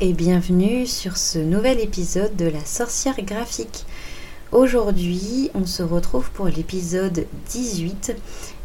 et 0.00 0.12
bienvenue 0.12 0.86
sur 0.86 1.16
ce 1.16 1.38
nouvel 1.38 1.80
épisode 1.80 2.36
de 2.36 2.44
la 2.46 2.64
sorcière 2.64 3.16
graphique. 3.22 3.86
Aujourd'hui, 4.52 5.50
on 5.54 5.64
se 5.64 5.82
retrouve 5.82 6.30
pour 6.32 6.48
l'épisode 6.48 7.26
18 7.48 8.14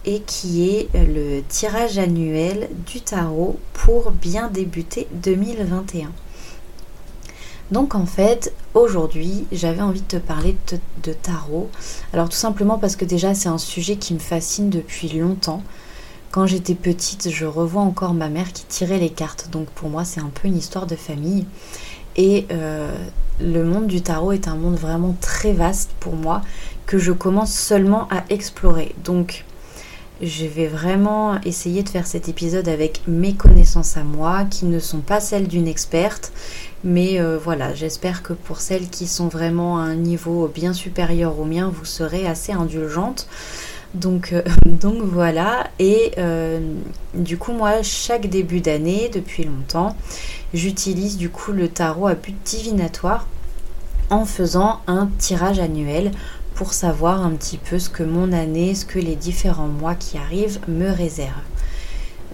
et 0.05 0.21
qui 0.21 0.69
est 0.69 0.89
le 0.93 1.41
tirage 1.47 1.97
annuel 1.97 2.69
du 2.85 2.99
tarot 2.99 3.57
pour 3.71 4.11
bien 4.11 4.49
débuter 4.49 5.07
2021. 5.13 6.11
Donc 7.71 7.95
en 7.95 8.05
fait, 8.05 8.53
aujourd'hui, 8.73 9.45
j'avais 9.53 9.81
envie 9.81 10.01
de 10.01 10.07
te 10.07 10.17
parler 10.17 10.57
de, 11.03 11.13
tarot. 11.13 11.69
Alors 12.11 12.27
tout 12.27 12.35
simplement 12.35 12.77
parce 12.77 12.97
que 12.97 13.05
déjà 13.05 13.33
c'est 13.33 13.49
un 13.49 13.57
sujet 13.57 13.95
qui 13.95 14.13
me 14.13 14.19
fascine 14.19 14.69
depuis 14.69 15.07
longtemps. 15.09 15.63
Quand 16.31 16.45
j'étais 16.45 16.75
petite, 16.75 17.29
je 17.29 17.45
revois 17.45 17.81
encore 17.81 18.13
ma 18.13 18.29
mère 18.29 18.53
qui 18.53 18.63
tirait 18.63 18.99
les 18.99 19.09
cartes. 19.09 19.49
Donc 19.51 19.67
pour 19.67 19.89
moi, 19.89 20.05
c'est 20.05 20.21
un 20.21 20.31
peu 20.33 20.47
une 20.47 20.57
histoire 20.57 20.87
de 20.87 20.95
famille. 20.95 21.45
Et 22.15 22.45
euh, 22.51 22.89
le 23.41 23.63
monde 23.65 23.87
du 23.87 24.01
tarot 24.01 24.31
est 24.31 24.47
un 24.47 24.55
monde 24.55 24.75
vraiment 24.75 25.15
très 25.19 25.51
vaste 25.51 25.91
pour 25.99 26.15
moi 26.15 26.41
que 26.85 26.97
je 26.97 27.11
commence 27.11 27.53
seulement 27.53 28.07
à 28.09 28.23
explorer. 28.29 28.95
Donc 29.03 29.43
je 30.21 30.45
vais 30.45 30.67
vraiment 30.67 31.41
essayer 31.41 31.83
de 31.83 31.89
faire 31.89 32.05
cet 32.07 32.29
épisode 32.29 32.69
avec 32.69 33.01
mes 33.07 33.33
connaissances 33.33 33.97
à 33.97 34.03
moi, 34.03 34.45
qui 34.45 34.65
ne 34.65 34.79
sont 34.79 34.99
pas 34.99 35.19
celles 35.19 35.47
d'une 35.47 35.67
experte. 35.67 36.31
Mais 36.83 37.19
euh, 37.19 37.37
voilà, 37.37 37.73
j'espère 37.73 38.23
que 38.23 38.33
pour 38.33 38.61
celles 38.61 38.87
qui 38.89 39.07
sont 39.07 39.27
vraiment 39.27 39.79
à 39.79 39.81
un 39.81 39.95
niveau 39.95 40.47
bien 40.47 40.73
supérieur 40.73 41.39
au 41.39 41.45
mien, 41.45 41.71
vous 41.73 41.85
serez 41.85 42.25
assez 42.27 42.53
indulgente. 42.53 43.27
Donc, 43.93 44.33
euh, 44.33 44.41
donc 44.65 45.01
voilà, 45.01 45.67
et 45.79 46.13
euh, 46.17 46.59
du 47.13 47.37
coup 47.37 47.51
moi 47.51 47.83
chaque 47.83 48.27
début 48.27 48.61
d'année, 48.61 49.09
depuis 49.13 49.43
longtemps, 49.43 49.95
j'utilise 50.53 51.17
du 51.17 51.29
coup 51.29 51.51
le 51.51 51.67
tarot 51.67 52.07
à 52.07 52.15
but 52.15 52.35
divinatoire 52.45 53.27
en 54.09 54.25
faisant 54.25 54.81
un 54.87 55.09
tirage 55.17 55.59
annuel 55.59 56.11
pour 56.55 56.73
savoir 56.73 57.23
un 57.23 57.31
petit 57.31 57.57
peu 57.57 57.79
ce 57.79 57.89
que 57.89 58.03
mon 58.03 58.33
année, 58.33 58.75
ce 58.75 58.85
que 58.85 58.99
les 58.99 59.15
différents 59.15 59.67
mois 59.67 59.95
qui 59.95 60.17
arrivent 60.17 60.59
me 60.67 60.91
réservent. 60.91 61.41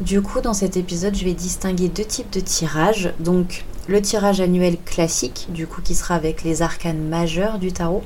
Du 0.02 0.22
coup, 0.22 0.42
dans 0.42 0.54
cet 0.54 0.78
épisode, 0.78 1.16
je 1.16 1.24
vais 1.24 1.34
distinguer 1.34 1.88
deux 1.88 2.06
types 2.06 2.32
de 2.32 2.40
tirages. 2.40 3.14
Donc, 3.20 3.66
le 3.88 4.02
tirage 4.02 4.42
annuel 4.42 4.78
classique, 4.86 5.48
du 5.50 5.66
coup, 5.66 5.82
qui 5.82 5.96
sera 5.96 6.14
avec 6.14 6.44
les 6.44 6.62
arcanes 6.62 7.08
majeurs 7.08 7.58
du 7.58 7.72
tarot, 7.72 8.04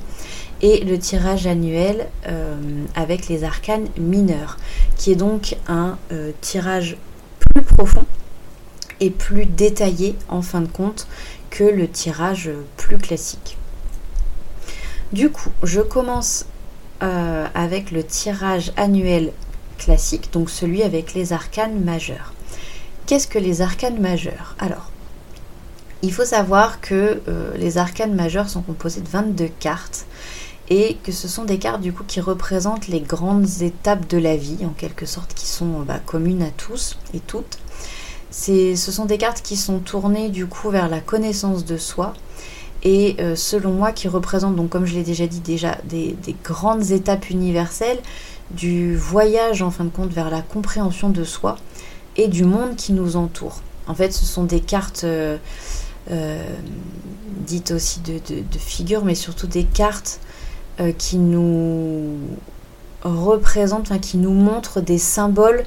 et 0.62 0.84
le 0.84 0.98
tirage 0.98 1.46
annuel 1.46 2.08
euh, 2.28 2.56
avec 2.94 3.28
les 3.28 3.44
arcanes 3.44 3.88
mineurs, 3.98 4.58
qui 4.96 5.10
est 5.10 5.16
donc 5.16 5.56
un 5.66 5.98
euh, 6.12 6.30
tirage 6.40 6.96
plus 7.52 7.62
profond 7.62 8.06
et 9.00 9.10
plus 9.10 9.46
détaillé 9.46 10.14
en 10.28 10.40
fin 10.40 10.60
de 10.60 10.68
compte 10.68 11.08
que 11.50 11.64
le 11.64 11.88
tirage 11.88 12.48
plus 12.76 12.96
classique. 12.96 13.58
Du 15.12 15.30
coup, 15.30 15.50
je 15.64 15.80
commence 15.80 16.46
euh, 17.02 17.46
avec 17.54 17.90
le 17.90 18.04
tirage 18.04 18.72
annuel 18.76 19.32
classique, 19.78 20.32
donc 20.32 20.48
celui 20.48 20.84
avec 20.84 21.12
les 21.12 21.32
arcanes 21.32 21.80
majeurs. 21.80 22.32
Qu'est-ce 23.06 23.26
que 23.26 23.40
les 23.40 23.60
arcanes 23.60 24.00
majeurs 24.00 24.54
Alors, 24.60 24.92
il 26.02 26.12
faut 26.12 26.24
savoir 26.24 26.80
que 26.80 27.20
les 27.56 27.78
arcanes 27.78 28.14
majeurs 28.14 28.48
sont 28.48 28.62
composés 28.62 29.00
de 29.00 29.08
22 29.08 29.48
cartes 29.60 30.06
et 30.72 30.96
que 31.04 31.12
ce 31.12 31.28
sont 31.28 31.44
des 31.44 31.58
cartes 31.58 31.82
du 31.82 31.92
coup 31.92 32.02
qui 32.02 32.18
représentent 32.22 32.88
les 32.88 33.00
grandes 33.00 33.60
étapes 33.60 34.08
de 34.08 34.16
la 34.16 34.38
vie 34.38 34.64
en 34.64 34.70
quelque 34.70 35.04
sorte 35.04 35.34
qui 35.34 35.46
sont 35.46 35.80
bah, 35.80 35.98
communes 35.98 36.40
à 36.40 36.50
tous 36.50 36.96
et 37.12 37.20
toutes. 37.20 37.58
Ce 38.30 38.74
sont 38.74 39.04
des 39.04 39.18
cartes 39.18 39.42
qui 39.42 39.56
sont 39.56 39.80
tournées 39.80 40.30
du 40.30 40.46
coup 40.46 40.70
vers 40.70 40.88
la 40.88 41.00
connaissance 41.00 41.66
de 41.66 41.76
soi 41.76 42.14
et 42.82 43.16
euh, 43.20 43.36
selon 43.36 43.72
moi 43.72 43.92
qui 43.92 44.08
représentent 44.08 44.56
donc 44.56 44.70
comme 44.70 44.86
je 44.86 44.94
l'ai 44.94 45.02
déjà 45.02 45.26
dit 45.26 45.40
déjà 45.40 45.76
des, 45.84 46.16
grandes 46.42 46.90
étapes 46.90 47.28
universelles 47.28 48.00
du 48.50 48.96
voyage 48.96 49.60
en 49.60 49.70
fin 49.70 49.84
de 49.84 49.90
compte 49.90 50.10
vers 50.10 50.30
la 50.30 50.40
compréhension 50.40 51.10
de 51.10 51.22
soi 51.22 51.58
et 52.16 52.28
du 52.28 52.44
monde 52.44 52.76
qui 52.76 52.94
nous 52.94 53.16
entoure. 53.16 53.60
En 53.88 53.94
fait 53.94 54.10
ce 54.12 54.24
sont 54.24 54.44
des 54.44 54.60
cartes 54.60 55.04
euh, 55.04 55.36
euh, 56.10 56.42
dites 57.46 57.72
aussi 57.72 58.00
de, 58.00 58.14
de, 58.14 58.58
figures 58.58 59.04
mais 59.04 59.14
surtout 59.14 59.46
des 59.46 59.64
cartes 59.64 60.18
euh, 60.80 60.92
qui 60.92 61.18
nous 61.18 62.16
représente, 63.02 63.82
enfin, 63.82 63.98
qui 63.98 64.16
nous 64.16 64.32
montre 64.32 64.80
des 64.80 64.96
symboles 64.96 65.64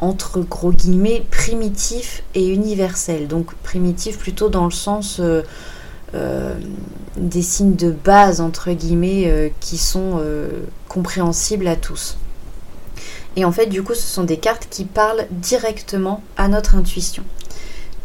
entre 0.00 0.40
gros 0.40 0.70
guillemets 0.70 1.24
primitifs 1.30 2.22
et 2.34 2.46
universels. 2.46 3.26
Donc 3.26 3.54
primitifs 3.56 4.18
plutôt 4.18 4.48
dans 4.48 4.66
le 4.66 4.70
sens 4.70 5.18
euh, 5.18 5.42
euh, 6.14 6.54
des 7.16 7.42
signes 7.42 7.74
de 7.74 7.90
base 7.90 8.40
entre 8.40 8.70
guillemets 8.70 9.52
qui 9.58 9.78
sont 9.78 10.20
compréhensibles 10.88 11.66
à 11.66 11.76
tous. 11.76 12.18
Et 13.34 13.44
en 13.44 13.52
fait, 13.52 13.66
du 13.66 13.82
coup, 13.82 13.94
ce 13.94 14.06
sont 14.06 14.24
des 14.24 14.36
cartes 14.36 14.68
qui 14.70 14.84
parlent 14.84 15.26
directement 15.30 16.22
à 16.36 16.48
notre 16.48 16.74
intuition. 16.74 17.24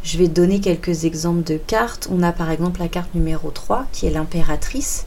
Je 0.03 0.17
vais 0.17 0.27
donner 0.27 0.59
quelques 0.59 1.05
exemples 1.05 1.43
de 1.43 1.57
cartes. 1.57 2.09
On 2.11 2.23
a 2.23 2.31
par 2.31 2.49
exemple 2.49 2.79
la 2.79 2.87
carte 2.87 3.13
numéro 3.13 3.51
3 3.51 3.85
qui 3.91 4.07
est 4.07 4.11
l'impératrice 4.11 5.05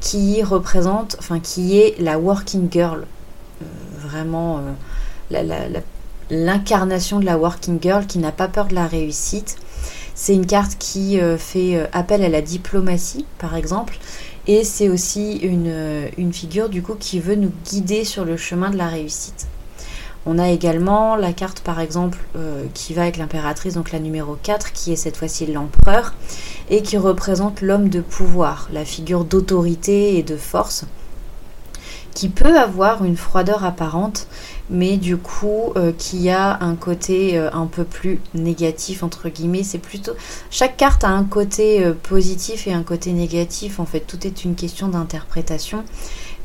qui 0.00 0.42
représente, 0.42 1.16
enfin 1.18 1.40
qui 1.40 1.78
est 1.78 1.98
la 2.00 2.18
working 2.18 2.70
girl, 2.70 3.06
euh, 3.62 3.64
vraiment 3.98 4.60
euh, 5.32 5.80
l'incarnation 6.30 7.20
de 7.20 7.24
la 7.24 7.38
working 7.38 7.78
girl 7.80 8.06
qui 8.06 8.18
n'a 8.18 8.32
pas 8.32 8.48
peur 8.48 8.66
de 8.66 8.74
la 8.74 8.86
réussite. 8.86 9.56
C'est 10.14 10.34
une 10.34 10.46
carte 10.46 10.76
qui 10.78 11.20
euh, 11.20 11.38
fait 11.38 11.88
appel 11.92 12.24
à 12.24 12.28
la 12.28 12.42
diplomatie, 12.42 13.24
par 13.38 13.54
exemple, 13.54 13.98
et 14.46 14.64
c'est 14.64 14.88
aussi 14.88 15.36
une, 15.36 16.08
une 16.16 16.32
figure 16.32 16.68
du 16.68 16.82
coup 16.82 16.94
qui 16.94 17.20
veut 17.20 17.36
nous 17.36 17.52
guider 17.64 18.04
sur 18.04 18.24
le 18.24 18.36
chemin 18.36 18.70
de 18.70 18.76
la 18.76 18.88
réussite. 18.88 19.46
On 20.26 20.38
a 20.38 20.50
également 20.50 21.16
la 21.16 21.32
carte 21.32 21.60
par 21.60 21.80
exemple 21.80 22.18
euh, 22.36 22.64
qui 22.74 22.92
va 22.92 23.02
avec 23.02 23.16
l'impératrice, 23.16 23.74
donc 23.74 23.92
la 23.92 23.98
numéro 23.98 24.36
4, 24.42 24.72
qui 24.72 24.92
est 24.92 24.96
cette 24.96 25.16
fois-ci 25.16 25.46
l'empereur, 25.46 26.14
et 26.70 26.82
qui 26.82 26.96
représente 26.98 27.60
l'homme 27.62 27.88
de 27.88 28.00
pouvoir, 28.00 28.68
la 28.72 28.84
figure 28.84 29.24
d'autorité 29.24 30.18
et 30.18 30.22
de 30.22 30.36
force, 30.36 30.84
qui 32.14 32.28
peut 32.28 32.58
avoir 32.58 33.04
une 33.04 33.16
froideur 33.16 33.64
apparente, 33.64 34.26
mais 34.70 34.96
du 34.96 35.16
coup 35.16 35.72
euh, 35.76 35.92
qui 35.96 36.28
a 36.30 36.58
un 36.62 36.74
côté 36.74 37.38
euh, 37.38 37.48
un 37.52 37.66
peu 37.66 37.84
plus 37.84 38.20
négatif 38.34 39.04
entre 39.04 39.28
guillemets. 39.28 39.62
C'est 39.62 39.78
plutôt 39.78 40.12
chaque 40.50 40.76
carte 40.76 41.04
a 41.04 41.08
un 41.08 41.24
côté 41.24 41.90
positif 42.02 42.66
et 42.66 42.72
un 42.72 42.82
côté 42.82 43.12
négatif. 43.12 43.78
En 43.78 43.86
fait, 43.86 44.00
tout 44.00 44.26
est 44.26 44.44
une 44.44 44.56
question 44.56 44.88
d'interprétation. 44.88 45.84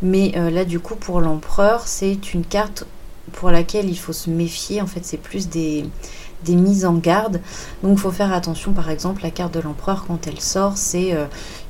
Mais 0.02 0.34
là, 0.52 0.66
du 0.66 0.80
coup, 0.82 0.96
pour 0.96 1.22
l'empereur, 1.22 1.84
c'est 1.86 2.34
une 2.34 2.44
carte 2.44 2.86
pour 3.32 3.50
laquelle 3.50 3.90
il 3.90 3.98
faut 3.98 4.14
se 4.14 4.30
méfier. 4.30 4.82
En 4.82 4.88
fait, 4.88 5.04
c'est 5.04 5.18
plus 5.18 5.48
des, 5.48 5.86
mises 6.48 6.86
en 6.86 6.96
garde. 6.96 7.40
Donc, 7.82 7.94
il 7.94 8.00
faut 8.00 8.12
faire 8.12 8.34
attention. 8.34 8.74
Par 8.74 8.90
exemple, 8.90 9.24
la 9.24 9.32
carte 9.32 9.54
de 9.54 9.62
l'empereur, 9.62 10.06
quand 10.06 10.28
elle 10.28 10.42
sort, 10.42 10.78
c'est 10.78 11.14
euh, 11.14 11.26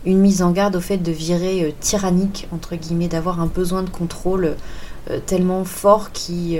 une 0.06 0.20
mise 0.20 0.42
en 0.42 0.52
garde 0.52 0.76
au 0.76 0.82
fait 0.82 0.98
de 0.98 1.12
virer 1.12 1.64
euh, 1.64 1.72
tyrannique, 1.80 2.48
entre 2.52 2.76
guillemets, 2.76 3.08
d'avoir 3.08 3.40
un 3.40 3.46
besoin 3.46 3.84
de 3.84 3.90
contrôle 3.90 4.56
euh, 5.10 5.20
tellement 5.26 5.64
fort 5.64 6.12
qui, 6.12 6.58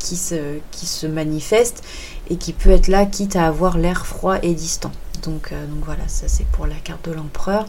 se, 0.00 1.06
manifeste 1.06 1.82
et 2.28 2.36
qui 2.36 2.52
peut 2.52 2.70
être 2.70 2.88
là, 2.88 3.06
quitte 3.06 3.36
à 3.36 3.46
avoir 3.46 3.78
l'air 3.78 4.06
froid 4.06 4.36
et 4.42 4.52
distant. 4.52 4.92
Donc, 5.22 5.50
donc 5.52 5.84
voilà, 5.84 6.06
ça 6.06 6.28
c'est 6.28 6.46
pour 6.46 6.66
la 6.66 6.76
carte 6.76 7.08
de 7.08 7.14
l'empereur. 7.14 7.66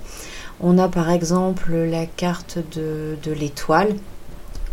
On 0.60 0.78
a 0.78 0.90
par 0.90 1.10
exemple 1.10 1.74
la 1.74 2.06
carte 2.06 2.60
de 2.76 3.32
l'étoile 3.32 3.96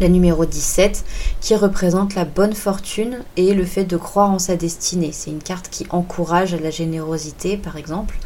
la 0.01 0.09
numéro 0.09 0.45
17, 0.45 1.05
qui 1.41 1.55
représente 1.55 2.15
la 2.15 2.25
bonne 2.25 2.55
fortune 2.55 3.19
et 3.37 3.55
le 3.55 3.65
fait 3.65 3.85
de 3.85 3.97
croire 3.97 4.31
en 4.31 4.39
sa 4.39 4.57
destinée. 4.57 5.11
C'est 5.13 5.31
une 5.31 5.43
carte 5.43 5.69
qui 5.71 5.87
encourage 5.91 6.55
la 6.55 6.71
générosité, 6.71 7.57
par 7.57 7.77
exemple. 7.77 8.17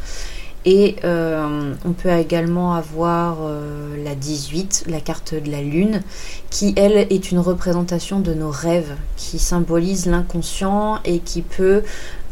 Et 0.65 0.97
euh, 1.05 1.75
on 1.85 1.93
peut 1.93 2.11
également 2.11 2.75
avoir 2.75 3.39
euh, 3.43 4.03
la 4.05 4.15
18, 4.15 4.85
la 4.89 5.01
carte 5.01 5.35
de 5.35 5.51
la 5.51 5.63
lune, 5.63 6.03
qui 6.51 6.75
elle 6.77 6.97
est 6.97 7.31
une 7.31 7.39
représentation 7.39 8.21
de 8.21 8.35
nos 8.35 8.51
rêves, 8.51 8.95
qui 9.17 9.39
symbolise 9.39 10.07
l'inconscient 10.07 10.99
et 11.05 11.21
qui 11.21 11.43
peut 11.43 11.85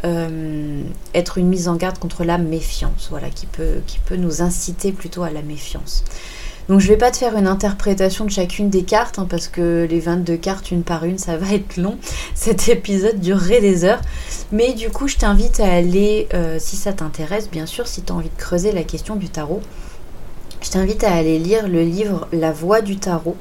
euh, 0.04 0.82
être 1.14 1.38
une 1.38 1.46
mise 1.46 1.68
en 1.68 1.76
garde 1.76 1.98
contre 1.98 2.24
la 2.24 2.36
méfiance, 2.36 3.08
voilà, 3.10 3.30
qui 3.30 3.46
peut 3.46 4.16
nous 4.16 4.42
inciter 4.42 4.92
plutôt 4.92 5.22
à 5.22 5.30
la 5.30 5.42
méfiance. 5.42 6.04
Donc 6.68 6.80
je 6.80 6.88
vais 6.88 6.96
pas 6.96 7.10
te 7.10 7.16
faire 7.16 7.36
une 7.36 7.46
interprétation 7.46 8.24
de 8.24 8.30
chacune 8.30 8.70
des 8.70 8.82
cartes, 8.82 9.18
hein, 9.18 9.26
parce 9.28 9.46
que 9.46 9.86
les 9.88 10.00
22 10.00 10.36
cartes 10.36 10.70
une 10.70 10.82
par 10.82 11.04
une, 11.04 11.18
ça 11.18 11.36
va 11.36 11.54
être 11.54 11.76
long. 11.76 11.96
Cet 12.34 12.68
épisode 12.68 13.20
durerait 13.20 13.60
des 13.60 13.84
heures. 13.84 14.00
Mais 14.50 14.72
du 14.72 14.90
coup, 14.90 15.06
je 15.06 15.16
t'invite 15.16 15.60
à 15.60 15.72
aller, 15.72 16.28
euh, 16.34 16.56
si 16.58 16.76
ça 16.76 16.92
t'intéresse, 16.92 17.50
bien 17.50 17.66
sûr, 17.66 17.86
si 17.86 18.02
tu 18.02 18.12
as 18.12 18.16
envie 18.16 18.30
de 18.30 18.36
creuser 18.36 18.72
la 18.72 18.82
question 18.82 19.14
du 19.14 19.28
tarot, 19.28 19.62
je 20.60 20.70
t'invite 20.70 21.04
à 21.04 21.12
aller 21.12 21.38
lire 21.38 21.68
le 21.68 21.82
livre 21.82 22.26
La 22.32 22.50
voix 22.50 22.80
du 22.80 22.96
tarot 22.96 23.36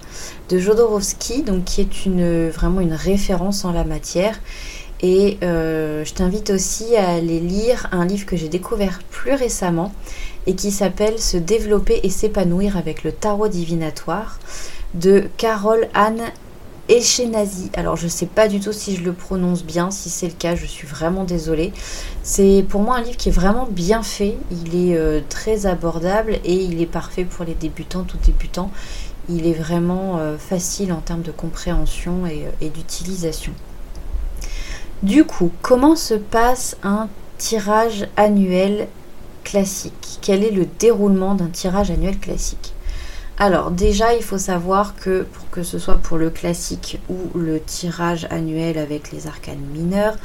de 0.49 0.59
Jodorowsky, 0.59 1.41
donc 1.41 1.63
qui 1.63 1.81
est 1.81 2.49
vraiment 2.49 2.81
une 2.81 2.93
référence 2.93 3.65
en 3.65 3.71
la 3.71 3.83
matière 3.85 4.39
Et 5.01 5.37
je 5.41 6.13
t'invite 6.13 6.51
aussi 6.51 6.95
à 6.95 7.09
aller 7.09 7.39
lire 7.39 7.87
un 7.93 8.05
livre 8.05 8.27
que 8.27 8.35
j'ai 8.35 8.49
découvert 8.49 8.99
plus 9.09 9.33
récemment 9.33 9.91
et 10.47 10.55
qui 10.55 10.71
s'appelle 10.71 11.19
Se 11.19 11.37
développer 11.37 11.99
et 12.03 12.09
s'épanouir 12.09 12.77
avec 12.77 13.03
le 13.03 13.11
tarot 13.11 13.47
divinatoire 13.47 14.39
de 14.93 15.29
Carole 15.37 15.87
Anne 15.93 16.21
Echenazi. 16.87 17.71
Alors 17.75 17.95
je 17.95 18.07
sais 18.07 18.27
pas 18.27 18.47
du 18.47 18.59
tout 18.59 18.71
si 18.71 18.95
je 18.95 19.03
le 19.03 19.13
prononce 19.13 19.63
bien, 19.63 19.89
si 19.91 20.09
c'est 20.09 20.27
le 20.27 20.33
cas, 20.33 20.55
je 20.55 20.65
suis 20.65 20.87
vraiment 20.87 21.23
désolée. 21.23 21.73
C'est 22.23 22.63
pour 22.67 22.81
moi 22.81 22.97
un 22.97 23.01
livre 23.01 23.17
qui 23.17 23.29
est 23.29 23.33
vraiment 23.33 23.67
bien 23.69 24.03
fait, 24.03 24.37
il 24.51 24.75
est 24.75 24.97
euh, 24.97 25.21
très 25.27 25.65
abordable 25.65 26.39
et 26.43 26.53
il 26.53 26.81
est 26.81 26.85
parfait 26.85 27.25
pour 27.25 27.45
les 27.45 27.55
débutants, 27.55 28.03
tout 28.03 28.17
débutants. 28.23 28.71
Il 29.27 29.47
est 29.47 29.53
vraiment 29.53 30.19
euh, 30.19 30.37
facile 30.37 30.93
en 30.93 30.99
termes 30.99 31.23
de 31.23 31.31
compréhension 31.31 32.27
et, 32.27 32.45
et 32.61 32.69
d'utilisation. 32.69 33.53
Du 35.01 35.23
coup, 35.23 35.51
comment 35.61 35.95
se 35.95 36.13
passe 36.13 36.77
un 36.83 37.09
tirage 37.37 38.07
annuel 38.15 38.87
classique. 39.45 40.19
Quel 40.21 40.43
est 40.43 40.51
le 40.51 40.65
déroulement 40.65 41.35
d'un 41.35 41.47
tirage 41.47 41.89
annuel 41.89 42.19
classique? 42.19 42.73
Alors 43.37 43.71
déjà, 43.71 44.13
il 44.13 44.23
faut 44.23 44.37
savoir 44.37 44.95
que 44.95 45.23
pour 45.23 45.49
que 45.49 45.63
ce 45.63 45.79
soit 45.79 45.97
pour 45.97 46.17
le 46.17 46.29
classique 46.29 46.99
ou 47.09 47.37
le 47.37 47.61
tirage 47.61 48.27
annuel 48.29 48.77
avec 48.77 49.11
les 49.13 49.27
arcanes 49.27 49.65
mineurs, 49.73 50.17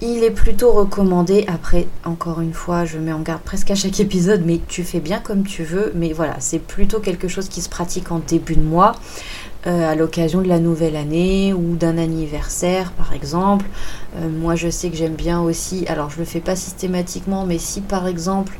il 0.00 0.22
est 0.22 0.30
plutôt 0.30 0.70
recommandé, 0.70 1.44
après 1.48 1.88
encore 2.04 2.40
une 2.40 2.52
fois 2.52 2.84
je 2.84 2.98
mets 2.98 3.12
en 3.12 3.18
garde 3.18 3.42
presque 3.42 3.72
à 3.72 3.74
chaque 3.74 3.98
épisode, 3.98 4.42
mais 4.46 4.60
tu 4.68 4.84
fais 4.84 5.00
bien 5.00 5.18
comme 5.18 5.42
tu 5.42 5.64
veux, 5.64 5.90
mais 5.96 6.12
voilà, 6.12 6.36
c'est 6.38 6.60
plutôt 6.60 7.00
quelque 7.00 7.26
chose 7.26 7.48
qui 7.48 7.60
se 7.60 7.68
pratique 7.68 8.12
en 8.12 8.20
début 8.20 8.54
de 8.54 8.62
mois, 8.62 8.92
à 9.68 9.94
l'occasion 9.94 10.40
de 10.40 10.48
la 10.48 10.58
nouvelle 10.58 10.96
année 10.96 11.52
ou 11.52 11.76
d'un 11.76 11.98
anniversaire 11.98 12.92
par 12.92 13.12
exemple. 13.12 13.66
Euh, 14.16 14.28
moi 14.28 14.54
je 14.54 14.68
sais 14.68 14.90
que 14.90 14.96
j'aime 14.96 15.14
bien 15.14 15.40
aussi, 15.40 15.86
alors 15.88 16.10
je 16.10 16.18
le 16.18 16.24
fais 16.24 16.40
pas 16.40 16.56
systématiquement, 16.56 17.44
mais 17.44 17.58
si 17.58 17.80
par 17.80 18.06
exemple 18.06 18.58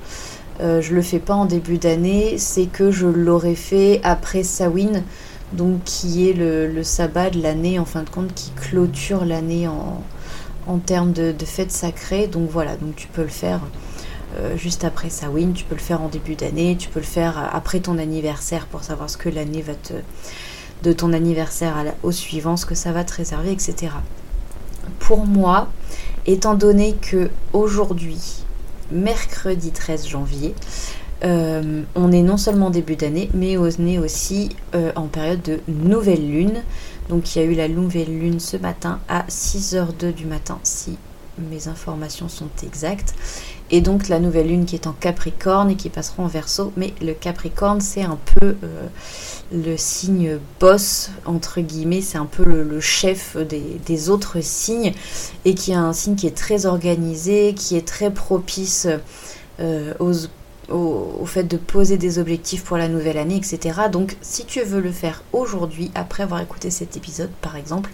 euh, 0.61 0.81
je 0.81 0.95
le 0.95 1.03
fais 1.03 1.19
pas 1.19 1.35
en 1.35 1.45
début 1.45 1.79
d'année, 1.79 2.37
c'est 2.39 2.67
que 2.67 2.91
je 2.91 3.07
l'aurais 3.07 3.55
fait 3.55 4.01
après 4.03 4.43
Sawin, 4.43 5.03
donc 5.53 5.83
qui 5.85 6.29
est 6.29 6.33
le, 6.33 6.83
sabbat 6.83 7.31
de 7.31 7.41
l'année 7.41 7.79
en 7.79 7.85
fin 7.85 8.03
de 8.03 8.11
compte, 8.11 8.35
qui 8.35 8.51
clôture 8.51 9.25
l'année 9.25 9.69
en, 9.69 10.79
termes 10.85 11.13
de, 11.13 11.33
de 11.33 11.45
fête 11.47 11.73
sacrée. 11.73 12.27
Donc 12.27 12.51
voilà, 12.51 12.77
donc 12.77 12.95
tu 12.97 13.09
peux 13.09 13.23
le 13.23 13.29
faire 13.29 13.61
euh, 14.39 14.57
juste 14.57 14.85
après 14.85 15.09
Sawin, 15.09 15.53
tu 15.53 15.65
peux 15.65 15.75
le 15.75 15.81
faire 15.81 16.03
en 16.03 16.09
début 16.09 16.35
d'année, 16.35 16.77
tu 16.77 16.89
peux 16.89 17.01
le 17.01 17.07
faire 17.07 17.51
après 17.53 17.81
ton 17.81 17.97
anniversaire 17.99 18.67
pour 18.67 18.83
savoir 18.83 19.09
ce 19.09 19.17
que 19.17 19.29
l'année 19.29 19.63
va 19.63 19.75
te 19.75 19.95
de 20.83 20.93
ton 20.93 21.13
anniversaire 21.13 21.77
au 22.03 22.13
suivant, 22.13 22.57
ce 22.57 22.67
que 22.67 22.75
ça 22.75 22.93
va 22.93 23.05
te 23.05 23.15
réserver, 23.15 23.53
etc. 23.53 23.93
Pour 24.99 25.27
moi, 25.27 25.69
étant 26.27 26.55
donné 26.55 26.95
que 26.95 27.31
aujourd'hui 27.53 28.45
mercredi 28.91 29.71
13 29.71 30.07
janvier. 30.09 30.55
Euh, 31.25 31.83
on 31.95 32.13
est 32.13 32.23
non 32.23 32.37
seulement 32.37 32.71
début 32.71 32.97
d'année, 32.97 33.29
mais 33.35 33.57
on 33.59 33.67
est 33.67 33.99
aussi 33.99 34.51
euh, 34.75 34.93
en 34.95 35.07
période 35.07 35.43
de 35.43 35.61
nouvelle 35.67 36.31
lune. 36.31 36.63
Donc 37.09 37.35
il 37.35 37.39
y 37.41 37.43
a 37.43 37.45
eu 37.45 37.55
la 37.55 37.69
nouvelle 37.69 38.19
lune 38.19 38.39
ce 38.39 38.57
matin 38.57 39.01
à 39.09 39.25
6h02 39.29 40.13
du 40.13 40.27
matin, 40.27 40.59
si 40.63 40.97
mes 41.51 41.69
informations 41.69 42.29
sont 42.29 42.49
exactes. 42.63 43.15
Et 43.71 43.81
donc 43.81 44.09
la 44.09 44.19
nouvelle 44.19 44.49
lune 44.49 44.65
qui 44.65 44.75
est 44.75 44.87
en 44.87 44.93
Capricorne 44.93 45.71
et 45.71 45.77
qui 45.77 45.91
passera 45.91 46.23
en 46.23 46.27
Verseau. 46.27 46.73
Mais 46.77 46.95
le 47.03 47.13
Capricorne, 47.13 47.81
c'est 47.81 48.03
un 48.03 48.19
peu 48.37 48.57
euh, 48.63 48.87
le 49.53 49.77
signe 49.77 50.39
boss, 50.59 51.11
entre 51.25 51.61
guillemets, 51.61 52.01
c'est 52.01 52.19
un 52.19 52.27
peu 52.27 52.45
le, 52.45 52.81
chef 52.81 53.37
des, 53.37 54.11
autres 54.11 54.41
signes. 54.43 54.93
Et 55.45 55.55
qui 55.55 55.73
est 55.73 55.77
un 55.77 55.93
signe 55.93 56.17
qui 56.17 56.27
est 56.27 56.37
très 56.37 56.67
organisé, 56.67 57.55
qui 57.55 57.77
est 57.77 57.87
très 57.87 58.11
propice 58.11 58.89
euh, 59.61 59.93
aux 59.99 60.13
au, 60.71 61.25
fait 61.27 61.45
de 61.45 61.57
poser 61.57 61.99
des 61.99 62.19
objectifs 62.19 62.65
pour 62.65 62.77
la 62.77 62.89
nouvelle 62.89 63.19
année, 63.19 63.37
etc. 63.37 63.81
Donc 63.91 64.17
si 64.21 64.45
tu 64.45 64.63
veux 64.63 64.81
le 64.81 64.93
faire 64.93 65.23
aujourd'hui, 65.33 65.91
après 65.95 66.23
avoir 66.23 66.41
écouté 66.41 66.71
cet 66.71 66.97
épisode 66.97 67.31
par 67.41 67.57
exemple, 67.57 67.91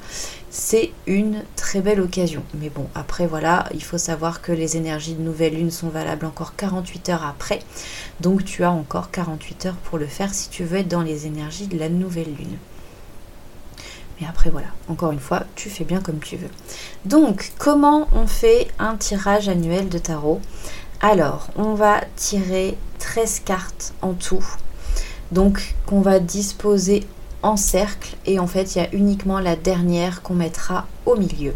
c'est 0.50 0.92
une 1.06 1.42
très 1.56 1.80
belle 1.80 2.00
occasion. 2.00 2.42
Mais 2.60 2.68
bon, 2.68 2.86
après 2.94 3.26
voilà, 3.26 3.68
il 3.74 3.82
faut 3.82 3.98
savoir 3.98 4.42
que 4.42 4.52
les 4.52 4.76
énergies 4.76 5.14
de 5.14 5.22
nouvelle 5.22 5.54
lune 5.54 5.70
sont 5.70 5.88
valables 5.88 6.26
encore 6.26 6.56
48 6.56 7.08
heures 7.10 7.26
après. 7.26 7.60
Donc 8.20 8.44
tu 8.44 8.64
as 8.64 8.70
encore 8.70 9.10
48 9.10 9.66
heures 9.66 9.76
pour 9.84 9.98
le 9.98 10.06
faire 10.06 10.32
si 10.32 10.48
tu 10.48 10.64
veux 10.64 10.78
être 10.78 10.88
dans 10.88 11.02
les 11.02 11.26
énergies 11.26 11.66
de 11.66 11.78
la 11.78 11.88
nouvelle 11.88 12.34
lune. 12.38 12.56
Mais 14.20 14.26
après 14.28 14.50
voilà, 14.50 14.68
encore 14.88 15.10
une 15.10 15.20
fois, 15.20 15.42
tu 15.56 15.68
fais 15.68 15.84
bien 15.84 16.00
comme 16.00 16.20
tu 16.20 16.36
veux. 16.36 16.50
Donc, 17.04 17.52
comment 17.58 18.08
on 18.12 18.26
fait 18.26 18.68
un 18.78 18.96
tirage 18.96 19.48
annuel 19.48 19.88
de 19.88 19.98
tarot? 19.98 20.40
Alors, 21.00 21.48
on 21.56 21.74
va 21.74 22.00
tirer 22.16 22.76
13 22.98 23.40
cartes 23.40 23.92
en 24.00 24.12
tout. 24.14 24.44
Donc, 25.32 25.74
qu'on 25.86 26.00
va 26.00 26.18
disposer 26.18 27.06
en 27.42 27.56
cercle. 27.56 28.16
Et 28.26 28.38
en 28.38 28.46
fait, 28.46 28.74
il 28.74 28.78
y 28.78 28.80
a 28.80 28.92
uniquement 28.94 29.38
la 29.38 29.56
dernière 29.56 30.22
qu'on 30.22 30.34
mettra 30.34 30.86
au 31.06 31.16
milieu. 31.16 31.52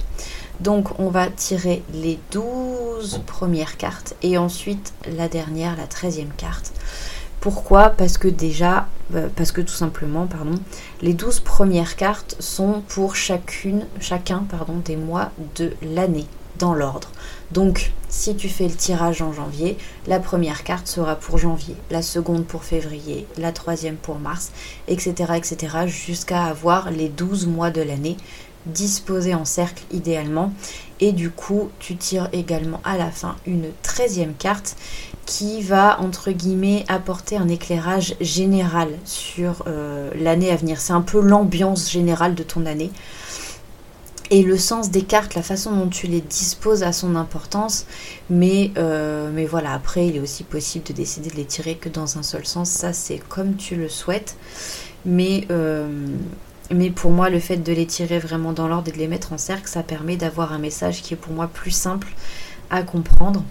Donc, 0.60 0.98
on 0.98 1.08
va 1.08 1.28
tirer 1.28 1.82
les 1.94 2.18
12 2.32 3.22
premières 3.26 3.76
cartes 3.76 4.14
et 4.22 4.36
ensuite 4.38 4.92
la 5.16 5.28
dernière, 5.28 5.76
la 5.76 5.86
13e 5.86 6.34
carte. 6.36 6.72
Pourquoi? 7.40 7.90
Parce 7.90 8.18
que 8.18 8.26
déjà, 8.26 8.88
euh, 9.14 9.28
parce 9.36 9.52
que 9.52 9.60
tout 9.60 9.74
simplement, 9.74 10.26
pardon, 10.26 10.56
les 11.00 11.14
12 11.14 11.40
premières 11.40 11.94
cartes 11.94 12.34
sont 12.40 12.82
pour 12.88 13.14
chacune, 13.14 13.86
chacun 14.00 14.44
pardon, 14.50 14.82
des 14.84 14.96
mois 14.96 15.30
de 15.54 15.72
l'année 15.82 16.26
dans 16.58 16.74
l'ordre. 16.74 17.08
Donc, 17.50 17.92
si 18.10 18.36
tu 18.36 18.48
fais 18.48 18.68
le 18.68 18.74
tirage 18.74 19.22
en 19.22 19.32
janvier, 19.32 19.78
la 20.06 20.20
première 20.20 20.64
carte 20.64 20.86
sera 20.86 21.16
pour 21.16 21.38
janvier, 21.38 21.74
la 21.90 22.02
seconde 22.02 22.44
pour 22.44 22.64
février, 22.64 23.26
la 23.38 23.52
troisième 23.52 23.96
pour 23.96 24.18
mars, 24.18 24.52
etc. 24.86 25.32
etc. 25.36 25.76
jusqu'à 25.86 26.44
avoir 26.44 26.90
les 26.90 27.08
12 27.08 27.46
mois 27.46 27.70
de 27.70 27.80
l'année 27.80 28.16
disposés 28.66 29.34
en 29.34 29.44
cercle 29.44 29.82
idéalement. 29.92 30.52
Et 31.00 31.12
du 31.12 31.30
coup, 31.30 31.70
tu 31.78 31.96
tires 31.96 32.28
également 32.32 32.80
à 32.84 32.98
la 32.98 33.10
fin 33.10 33.36
une 33.46 33.68
treizième 33.82 34.34
carte 34.34 34.76
qui 35.26 35.62
va, 35.62 36.00
entre 36.00 36.30
guillemets, 36.32 36.84
apporter 36.88 37.36
un 37.36 37.48
éclairage 37.48 38.14
général 38.20 38.88
sur 39.04 39.64
euh, 39.66 40.10
l'année 40.18 40.50
à 40.50 40.56
venir. 40.56 40.80
C'est 40.80 40.92
un 40.92 41.02
peu 41.02 41.20
l'ambiance 41.20 41.90
générale 41.90 42.34
de 42.34 42.42
ton 42.42 42.66
année. 42.66 42.90
Et 44.30 44.42
le 44.42 44.58
sens 44.58 44.90
des 44.90 45.02
cartes, 45.02 45.34
la 45.34 45.42
façon 45.42 45.74
dont 45.74 45.88
tu 45.88 46.06
les 46.06 46.20
disposes 46.20 46.82
a 46.82 46.92
son 46.92 47.16
importance, 47.16 47.86
mais, 48.28 48.72
euh, 48.76 49.30
mais 49.32 49.46
voilà, 49.46 49.72
après 49.72 50.06
il 50.06 50.16
est 50.16 50.20
aussi 50.20 50.44
possible 50.44 50.84
de 50.84 50.92
décider 50.92 51.30
de 51.30 51.36
les 51.36 51.46
tirer 51.46 51.76
que 51.76 51.88
dans 51.88 52.18
un 52.18 52.22
seul 52.22 52.44
sens, 52.44 52.68
ça 52.68 52.92
c'est 52.92 53.18
comme 53.28 53.56
tu 53.56 53.76
le 53.76 53.88
souhaites. 53.88 54.36
Mais, 55.06 55.46
euh, 55.50 55.88
mais 56.70 56.90
pour 56.90 57.10
moi, 57.10 57.30
le 57.30 57.40
fait 57.40 57.56
de 57.56 57.72
les 57.72 57.86
tirer 57.86 58.18
vraiment 58.18 58.52
dans 58.52 58.68
l'ordre 58.68 58.88
et 58.88 58.92
de 58.92 58.98
les 58.98 59.08
mettre 59.08 59.32
en 59.32 59.38
cercle, 59.38 59.68
ça 59.68 59.82
permet 59.82 60.16
d'avoir 60.16 60.52
un 60.52 60.58
message 60.58 61.00
qui 61.00 61.14
est 61.14 61.16
pour 61.16 61.32
moi 61.32 61.48
plus 61.48 61.70
simple 61.70 62.08
à 62.68 62.82
comprendre. 62.82 63.42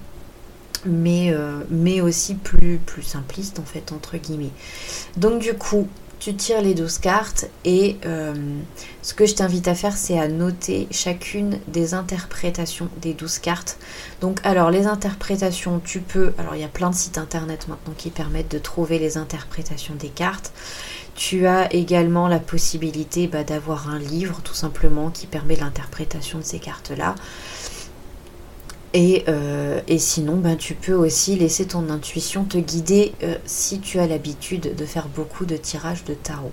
Mais, 0.85 1.33
euh, 1.33 1.63
mais 1.71 2.01
aussi 2.01 2.35
plus, 2.35 2.77
plus 2.77 3.01
simpliste 3.01 3.57
en 3.57 3.63
fait 3.63 3.91
entre 3.91 4.17
guillemets. 4.17 4.51
Donc 5.17 5.39
du 5.39 5.55
coup, 5.55 5.87
tu 6.27 6.35
tires 6.35 6.61
les 6.61 6.73
12 6.73 6.97
cartes 6.97 7.45
et 7.63 7.95
euh, 8.05 8.33
ce 9.01 9.13
que 9.13 9.25
je 9.25 9.33
t'invite 9.33 9.65
à 9.69 9.75
faire 9.75 9.95
c'est 9.95 10.19
à 10.19 10.27
noter 10.27 10.89
chacune 10.91 11.57
des 11.69 11.93
interprétations 11.93 12.89
des 13.01 13.13
12 13.13 13.39
cartes. 13.39 13.77
Donc 14.19 14.41
alors 14.43 14.69
les 14.69 14.87
interprétations 14.87 15.79
tu 15.79 16.01
peux, 16.01 16.33
alors 16.37 16.53
il 16.55 16.59
y 16.59 16.65
a 16.65 16.67
plein 16.67 16.89
de 16.89 16.95
sites 16.95 17.17
internet 17.17 17.69
maintenant 17.69 17.93
qui 17.97 18.09
permettent 18.09 18.51
de 18.51 18.59
trouver 18.59 18.99
les 18.99 19.15
interprétations 19.17 19.95
des 19.95 20.09
cartes. 20.09 20.51
Tu 21.15 21.47
as 21.47 21.73
également 21.73 22.27
la 22.27 22.39
possibilité 22.39 23.27
bah, 23.27 23.45
d'avoir 23.45 23.89
un 23.89 23.97
livre 23.97 24.41
tout 24.43 24.53
simplement 24.53 25.11
qui 25.11 25.27
permet 25.27 25.55
l'interprétation 25.55 26.39
de 26.39 26.43
ces 26.43 26.59
cartes 26.59 26.91
Euh, 28.97 29.81
et, 29.87 29.99
sinon, 29.99 30.37
ben, 30.37 30.57
tu 30.57 30.73
peux 30.73 30.93
aussi 30.93 31.35
laisser 31.35 31.67
ton 31.67 31.89
intuition 31.89 32.43
te 32.45 32.57
guider 32.57 33.13
euh, 33.23 33.35
si 33.45 33.79
tu 33.79 33.99
as 33.99 34.07
l'habitude 34.07 34.75
de 34.75 34.85
faire 34.85 35.07
beaucoup 35.07 35.45
de 35.45 35.55
tirages 35.55 36.03
de 36.03 36.13
tarot. 36.13 36.51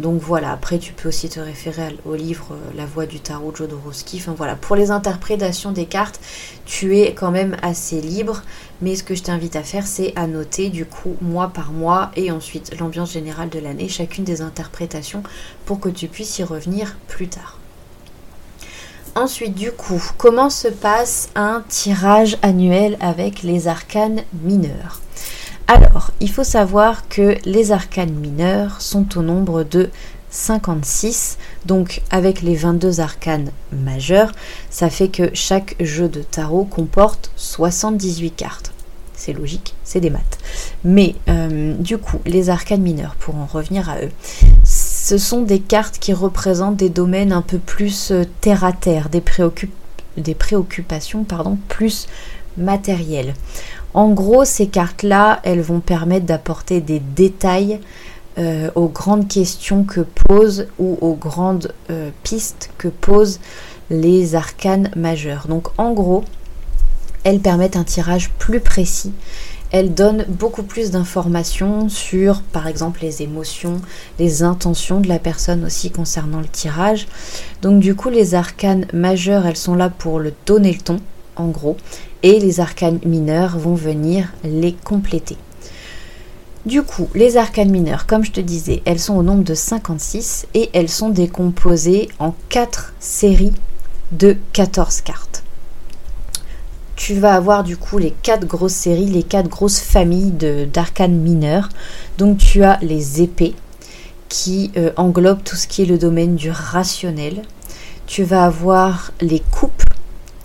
Donc 0.00 0.20
voilà, 0.20 0.50
après 0.50 0.78
tu 0.78 0.92
peux 0.92 1.08
aussi 1.08 1.28
te 1.28 1.38
référer 1.38 1.96
au 2.04 2.16
livre 2.16 2.48
euh, 2.50 2.76
La 2.76 2.84
voix 2.84 3.06
du 3.06 3.20
tarot 3.20 3.52
de 3.52 3.56
Jodorowsky. 3.56 4.16
Enfin 4.18 4.34
voilà, 4.36 4.56
pour 4.56 4.74
les 4.74 4.90
interprétations 4.90 5.70
des 5.70 5.86
cartes, 5.86 6.20
tu 6.66 6.98
es 6.98 7.14
quand 7.14 7.30
même 7.30 7.56
assez 7.62 8.00
libre. 8.00 8.42
Mais 8.82 8.96
ce 8.96 9.04
que 9.04 9.14
je 9.14 9.22
t'invite 9.22 9.54
à 9.54 9.62
faire, 9.62 9.86
c'est 9.86 10.12
à 10.16 10.26
noter 10.26 10.68
du 10.68 10.84
coup 10.84 11.16
mois 11.22 11.48
par 11.48 11.70
mois 11.70 12.10
et 12.16 12.32
ensuite 12.32 12.78
l'ambiance 12.78 13.12
générale 13.12 13.50
de 13.50 13.60
l'année, 13.60 13.88
chacune 13.88 14.24
des 14.24 14.42
interprétations 14.42 15.22
pour 15.64 15.78
que 15.78 15.88
tu 15.88 16.08
puisses 16.08 16.40
y 16.40 16.42
revenir 16.42 16.96
plus 17.06 17.28
tard. 17.28 17.60
Ensuite, 19.16 19.54
du 19.54 19.70
coup, 19.70 20.02
comment 20.18 20.50
se 20.50 20.66
passe 20.66 21.28
un 21.36 21.62
tirage 21.68 22.36
annuel 22.42 22.96
avec 23.00 23.42
les 23.42 23.68
arcanes 23.68 24.22
mineurs? 24.42 25.00
Alors, 25.68 26.10
il 26.20 26.30
faut 26.30 26.44
savoir 26.44 27.08
que 27.08 27.36
les 27.44 27.70
arcanes 27.70 28.12
mineurs 28.12 28.80
sont 28.80 29.16
au 29.16 29.22
nombre 29.22 29.62
de 29.62 29.90
56. 30.30 31.38
Donc 31.64 32.02
avec 32.10 32.42
les 32.42 32.56
22 32.56 33.00
arcanes 33.00 33.50
majeurs, 33.72 34.32
ça 34.68 34.90
fait 34.90 35.08
que 35.08 35.30
chaque 35.32 35.76
jeu 35.80 36.08
de 36.08 36.22
tarot 36.22 36.64
comporte 36.64 37.30
78 37.36 38.32
cartes. 38.32 38.72
C'est 39.14 39.32
logique, 39.32 39.74
c'est 39.84 40.00
des 40.00 40.10
maths. 40.10 40.38
Mais 40.82 41.14
euh, 41.28 41.74
du 41.74 41.98
coup, 41.98 42.18
les 42.26 42.50
arcanes 42.50 42.82
mineurs, 42.82 43.14
pour 43.14 43.36
en 43.36 43.46
revenir 43.46 43.88
à 43.88 44.00
eux, 44.00 44.10
ce 45.04 45.18
sont 45.18 45.42
des 45.42 45.60
cartes 45.60 45.98
qui 45.98 46.14
représentent 46.14 46.78
des 46.78 46.88
domaines 46.88 47.32
un 47.32 47.42
peu 47.42 47.58
plus 47.58 48.10
euh, 48.10 48.24
terre 48.40 48.64
à 48.64 48.72
terre, 48.72 49.10
des, 49.10 49.20
préoccupations 50.34 51.26
plus 51.68 52.06
matérielles. 52.56 53.34
En 53.92 54.08
gros, 54.12 54.46
ces 54.46 54.66
cartes-là, 54.66 55.40
elles 55.42 55.60
vont 55.60 55.80
permettre 55.80 56.24
d'apporter 56.24 56.80
des 56.80 57.00
détails 57.00 57.80
euh, 58.38 58.70
aux 58.76 58.88
grandes 58.88 59.28
questions 59.28 59.84
que 59.84 60.00
posent 60.00 60.68
ou 60.78 60.96
aux 61.02 61.16
grandes 61.16 61.74
euh, 61.90 62.08
pistes 62.22 62.70
que 62.78 62.88
posent 62.88 63.40
les 63.90 64.34
arcanes 64.34 64.90
majeurs. 64.96 65.48
Donc 65.48 65.68
en 65.76 65.92
gros, 65.92 66.24
elles 67.24 67.40
permettent 67.40 67.76
un 67.76 67.84
tirage 67.84 68.30
plus 68.38 68.60
précis. 68.60 69.12
Elles 69.76 69.92
donnent 69.92 70.24
beaucoup 70.28 70.62
plus 70.62 70.92
d'informations 70.92 71.88
sur, 71.88 72.42
par 72.42 72.68
exemple, 72.68 73.00
les 73.02 73.22
émotions, 73.22 73.80
les 74.20 74.44
intentions 74.44 75.00
de 75.00 75.08
la 75.08 75.18
personne 75.18 75.64
aussi 75.64 75.90
concernant 75.90 76.38
le 76.38 76.46
tirage. 76.46 77.08
Donc 77.60 77.80
du 77.80 77.96
coup, 77.96 78.08
les 78.08 78.36
arcanes 78.36 78.86
majeures, 78.92 79.46
elles 79.46 79.56
sont 79.56 79.74
là 79.74 79.90
pour 79.90 80.20
le 80.20 80.32
donner 80.46 80.72
le 80.72 80.78
ton, 80.78 81.00
en 81.34 81.48
gros, 81.48 81.76
et 82.22 82.38
les 82.38 82.60
arcanes 82.60 83.00
mineurs 83.04 83.58
vont 83.58 83.74
venir 83.74 84.32
les 84.44 84.74
compléter. 84.74 85.36
Du 86.64 86.84
coup, 86.84 87.08
les 87.16 87.36
arcanes 87.36 87.72
mineures, 87.72 88.06
comme 88.06 88.24
je 88.24 88.30
te 88.30 88.40
disais, 88.40 88.80
elles 88.84 89.00
sont 89.00 89.16
au 89.16 89.24
nombre 89.24 89.42
de 89.42 89.54
56 89.54 90.46
et 90.54 90.70
elles 90.72 90.88
sont 90.88 91.08
décomposées 91.08 92.10
en 92.20 92.32
4 92.48 92.94
séries 93.00 93.54
de 94.12 94.36
14 94.52 95.00
cartes. 95.00 95.43
Tu 96.96 97.14
vas 97.14 97.34
avoir 97.34 97.64
du 97.64 97.76
coup 97.76 97.98
les 97.98 98.12
4 98.22 98.46
grosses 98.46 98.72
séries, 98.72 99.06
les 99.06 99.22
4 99.22 99.48
grosses 99.48 99.80
familles 99.80 100.32
d'arcanes 100.72 101.18
mineures. 101.18 101.68
Donc 102.18 102.38
tu 102.38 102.62
as 102.62 102.78
les 102.82 103.22
épées 103.22 103.54
qui 104.28 104.70
euh, 104.76 104.90
englobent 104.96 105.42
tout 105.44 105.56
ce 105.56 105.66
qui 105.66 105.82
est 105.82 105.86
le 105.86 105.98
domaine 105.98 106.36
du 106.36 106.50
rationnel. 106.50 107.42
Tu 108.06 108.22
vas 108.22 108.44
avoir 108.44 109.12
les 109.20 109.40
coupes 109.40 109.82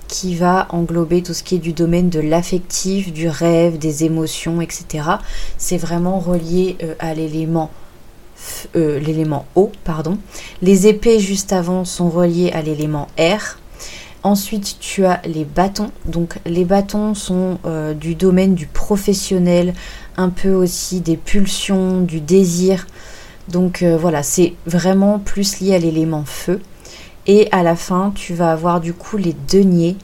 qui 0.07 0.35
va 0.35 0.67
englober 0.71 1.21
tout 1.21 1.33
ce 1.33 1.43
qui 1.43 1.55
est 1.55 1.59
du 1.59 1.73
domaine 1.73 2.09
de 2.09 2.19
l'affectif, 2.19 3.13
du 3.13 3.29
rêve, 3.29 3.77
des 3.77 4.03
émotions, 4.03 4.59
etc. 4.59 5.07
C'est 5.57 5.77
vraiment 5.77 6.19
relié 6.19 6.77
euh, 6.83 6.95
à 6.99 7.13
l'élément 7.13 7.69
euh, 8.75 8.99
l'élément 8.99 9.45
pardon. 9.83 10.17
Les 10.61 10.87
épées 10.87 11.19
juste 11.19 11.51
avant 11.53 11.85
sont 11.85 12.09
reliées 12.09 12.51
à 12.51 12.61
l'élément 12.61 13.07
air. 13.17 13.59
Ensuite, 14.23 14.77
tu 14.79 15.05
as 15.05 15.21
les 15.25 15.45
bâtons. 15.45 15.91
Donc, 16.05 16.39
les 16.45 16.65
bâtons 16.65 17.13
sont 17.13 17.57
euh, 17.65 17.93
du 17.93 18.15
domaine 18.15 18.53
du 18.55 18.65
professionnel, 18.67 19.73
un 20.17 20.29
peu 20.29 20.51
aussi 20.51 20.99
des 20.99 21.17
pulsions, 21.17 22.01
du 22.01 22.19
désir. 22.19 22.87
Donc, 23.47 23.83
voilà, 23.83 24.21
c'est 24.21 24.53
vraiment 24.67 25.17
plus 25.17 25.59
lié 25.59 25.73
à 25.73 25.79
l'élément 25.79 26.23
feu. 26.23 26.61
Et 27.25 27.47
à 27.51 27.63
la 27.63 27.75
fin, 27.75 28.11
tu 28.15 28.33
vas 28.33 28.51
avoir 28.51 28.79
du 28.79 28.93
coup 28.93 29.17
les 29.17 29.35
deniers 29.47 29.97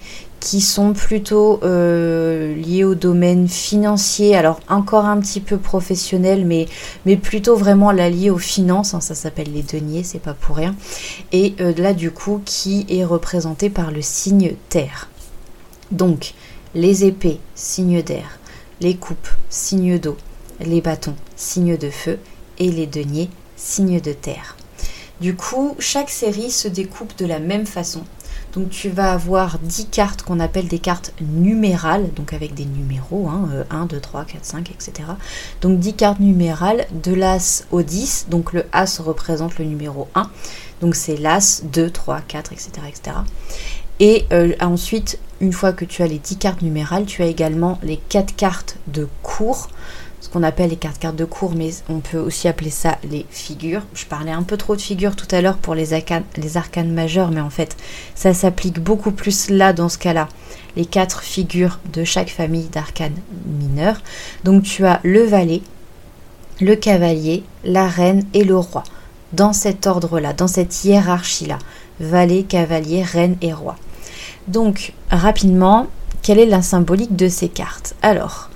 qui 0.45 0.61
sont 0.61 0.93
plutôt 0.93 1.59
euh, 1.63 2.53
liés 2.53 2.83
au 2.83 2.93
domaine 2.93 3.47
financier, 3.47 4.35
alors 4.35 4.59
encore 4.69 5.05
un 5.05 5.19
petit 5.19 5.39
peu 5.39 5.57
professionnel, 5.57 6.45
mais, 6.45 6.67
plutôt 7.17 7.55
vraiment 7.55 7.91
la 7.91 8.11
liée 8.11 8.29
aux 8.29 8.37
finances, 8.37 8.93
hein, 8.93 9.01
ça 9.01 9.15
s'appelle 9.15 9.51
les 9.51 9.63
deniers, 9.63 10.03
c'est 10.03 10.19
pas 10.19 10.35
pour 10.35 10.57
rien. 10.57 10.75
Et 11.31 11.55
euh, 11.61 11.73
là 11.77 11.95
du 11.95 12.11
coup 12.11 12.43
qui 12.45 12.85
est 12.89 13.03
représenté 13.03 13.71
par 13.71 13.89
le 13.89 14.03
signe 14.03 14.53
terre. 14.69 15.09
Donc 15.89 16.35
les 16.75 17.05
épées, 17.05 17.39
signe 17.55 18.03
d'air, 18.03 18.37
les 18.81 18.95
coupes, 18.95 19.29
signe 19.49 19.97
d'eau, 19.97 20.15
les 20.59 20.79
bâtons, 20.79 21.15
signe 21.35 21.75
de 21.75 21.89
feu, 21.89 22.19
et 22.59 22.69
les 22.69 22.85
deniers, 22.85 23.31
signe 23.55 23.99
de 23.99 24.13
terre. 24.13 24.55
Du 25.21 25.35
coup, 25.35 25.75
chaque 25.79 26.11
série 26.11 26.51
se 26.51 26.67
découpe 26.67 27.17
de 27.17 27.25
la 27.25 27.39
même 27.39 27.65
façon. 27.65 28.03
Donc 28.55 28.69
tu 28.69 28.89
vas 28.89 29.12
avoir 29.12 29.59
10 29.59 29.88
cartes 29.88 30.21
qu'on 30.24 30.39
appelle 30.39 30.69
des 30.69 30.79
cartes 30.79 31.13
numérales, 31.19 32.13
donc 32.13 32.31
avec 32.31 32.53
des 32.53 32.63
numéros, 32.65 33.29
1, 33.69 33.85
2, 33.85 34.00
3, 34.00 34.24
4, 34.24 34.45
5, 34.45 34.71
etc. 34.71 35.09
Donc 35.62 35.79
10 35.79 35.93
cartes 35.93 36.19
numérales, 36.21 36.88
de 37.03 37.13
l'As 37.13 37.65
au 37.71 37.81
10, 37.81 38.27
donc 38.29 38.53
le 38.53 38.63
As 38.71 39.00
représente 39.00 39.57
le 39.59 39.65
numéro 39.65 40.07
1, 40.15 40.29
donc 40.79 40.95
c'est 40.95 41.17
l'As, 41.17 41.63
2, 41.65 41.89
3, 41.89 42.21
4, 42.21 42.53
etc. 42.53 42.71
Et 44.00 44.25
euh, 44.31 44.53
ensuite, 44.62 45.19
une 45.41 45.51
fois 45.51 45.74
que 45.74 45.83
tu 45.83 46.01
as 46.01 46.07
les 46.07 46.19
10 46.19 46.38
cartes 46.38 46.62
numérales, 46.62 47.05
tu 47.05 47.24
as 47.24 47.27
également 47.27 47.77
les 47.83 47.97
4 47.97 48.35
cartes 48.38 48.77
de 48.88 49.07
cours 49.21 49.67
appelle 50.44 50.70
les 50.70 50.75
cartes 50.75 51.00
cartes 51.00 51.15
de 51.15 51.25
cours, 51.25 51.54
mais 51.56 51.72
on 51.89 52.00
peut 52.00 52.18
aussi 52.18 52.48
appeler 52.48 52.70
ça 52.70 52.98
les 53.10 53.25
figures. 53.30 53.84
Je 53.94 54.06
parlais 54.06 54.32
un 54.32 54.44
peu 54.44 54.58
trop 54.58 54.75
de 54.75 54.82
figures 54.82 55.15
tout 55.15 55.27
à 55.32 55.42
l'heure 55.42 55.58
pour 55.58 55.75
les 55.75 55.94
arcanes, 55.94 56.24
les 56.38 56.58
arcanes 56.58 56.94
majeures, 56.94 57.32
mais 57.32 57.42
en 57.42 57.50
fait, 57.50 57.75
ça 58.15 58.34
s'applique 58.34 58.80
beaucoup 58.80 59.12
plus 59.12 59.50
là 59.50 59.74
dans 59.74 59.89
ce 59.89 59.98
cas-là. 59.98 60.27
Les 60.75 60.86
quatre 60.86 61.22
figures 61.22 61.80
de 61.94 62.04
chaque 62.04 62.30
famille 62.30 62.68
d'arcanes 62.70 63.15
mineures. 63.46 64.01
Donc 64.44 64.63
tu 64.63 64.86
as 64.86 65.00
le 65.04 65.24
valet, 65.24 65.62
le 66.60 66.75
cavalier, 66.75 67.44
la 67.63 67.88
reine 67.88 68.25
et 68.34 68.44
le 68.44 68.58
roi. 68.58 68.84
Dans 69.34 69.54
cet 69.54 69.88
ordre-là, 69.88 70.34
dans 70.34 70.48
cette 70.48 70.86
hiérarchie-là. 70.86 71.60
Valet, 72.00 72.44
cavalier, 72.44 73.04
reine 73.04 73.38
et 73.42 73.54
roi. 73.54 73.77
Donc, 74.48 74.94
rapidement, 75.10 75.88
quelle 76.22 76.39
est 76.39 76.46
la 76.46 76.62
symbolique 76.62 77.15
de 77.15 77.27
ces 77.30 77.50
cartes? 77.50 77.96
Alors, 78.01 78.50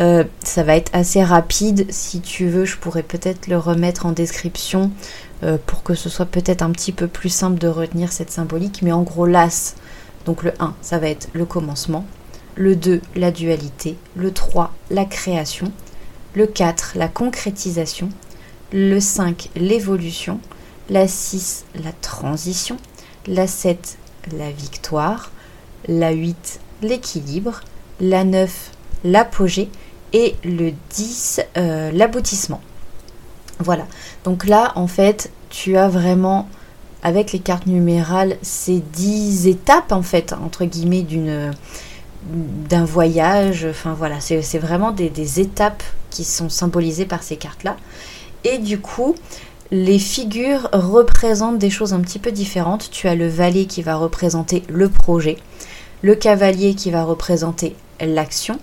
euh, 0.00 0.24
ça 0.42 0.62
va 0.62 0.76
être 0.76 0.90
assez 0.94 1.22
rapide. 1.22 1.86
Si 1.90 2.20
tu 2.20 2.48
veux, 2.48 2.64
je 2.64 2.78
pourrais 2.78 3.02
peut-être 3.02 3.48
le 3.48 3.58
remettre 3.58 4.06
en 4.06 4.12
description 4.12 4.90
euh, 5.42 5.58
pour 5.66 5.82
que 5.82 5.94
ce 5.94 6.08
soit 6.08 6.26
peut-être 6.26 6.62
un 6.62 6.70
petit 6.70 6.92
peu 6.92 7.06
plus 7.06 7.28
simple 7.28 7.58
de 7.58 7.68
retenir 7.68 8.10
cette 8.10 8.30
symbolique. 8.30 8.80
Mais 8.82 8.92
en 8.92 9.02
gros, 9.02 9.26
l'As, 9.26 9.74
donc 10.24 10.42
le 10.42 10.52
1, 10.58 10.74
ça 10.80 10.98
va 10.98 11.08
être 11.08 11.28
le 11.34 11.44
commencement. 11.44 12.06
Le 12.56 12.76
2, 12.76 13.02
la 13.14 13.30
dualité. 13.30 13.96
Le 14.16 14.32
3, 14.32 14.72
la 14.90 15.04
création. 15.04 15.70
Le 16.34 16.46
4, 16.46 16.92
la 16.96 17.08
concrétisation. 17.08 18.08
Le 18.72 19.00
5, 19.00 19.50
l'évolution. 19.54 20.40
La 20.88 21.08
6, 21.08 21.66
la 21.74 21.92
transition. 21.92 22.78
La 23.26 23.46
7, 23.46 23.98
la 24.36 24.50
victoire. 24.50 25.30
La 25.88 26.12
8, 26.12 26.60
l'équilibre. 26.82 27.60
La 28.00 28.24
9, 28.24 28.70
l'apogée 29.04 29.68
et 30.12 30.36
le 30.44 30.72
10, 30.90 31.40
euh, 31.56 31.90
l'aboutissement. 31.92 32.60
Voilà. 33.58 33.86
Donc 34.24 34.46
là, 34.46 34.72
en 34.74 34.86
fait, 34.86 35.30
tu 35.50 35.76
as 35.76 35.88
vraiment, 35.88 36.48
avec 37.02 37.32
les 37.32 37.38
cartes 37.38 37.66
numérales, 37.66 38.36
ces 38.42 38.78
10 38.78 39.46
étapes, 39.46 39.92
en 39.92 40.02
fait, 40.02 40.32
entre 40.32 40.64
guillemets, 40.64 41.02
d'une 41.02 41.52
d'un 42.22 42.84
voyage. 42.84 43.66
Enfin 43.68 43.94
voilà, 43.94 44.20
c'est 44.20 44.58
vraiment 44.58 44.90
des, 44.90 45.08
des, 45.08 45.40
étapes 45.40 45.82
qui 46.10 46.24
sont 46.24 46.48
symbolisées 46.48 47.06
par 47.06 47.22
ces 47.22 47.36
cartes-là. 47.36 47.76
Et 48.44 48.58
du 48.58 48.78
coup, 48.78 49.14
les 49.70 49.98
figures 49.98 50.68
représentent 50.72 51.58
des 51.58 51.70
choses 51.70 51.92
un 51.94 52.00
petit 52.00 52.18
peu 52.18 52.32
différentes. 52.32 52.90
Tu 52.90 53.08
as 53.08 53.14
le 53.14 53.28
valet 53.28 53.66
qui 53.66 53.82
va 53.82 53.96
représenter 53.96 54.62
le 54.68 54.88
projet, 54.88 55.36
le 56.02 56.14
cavalier 56.14 56.74
qui 56.74 56.90
va 56.90 57.04
représenter 57.04 57.76
l'action, 58.00 58.58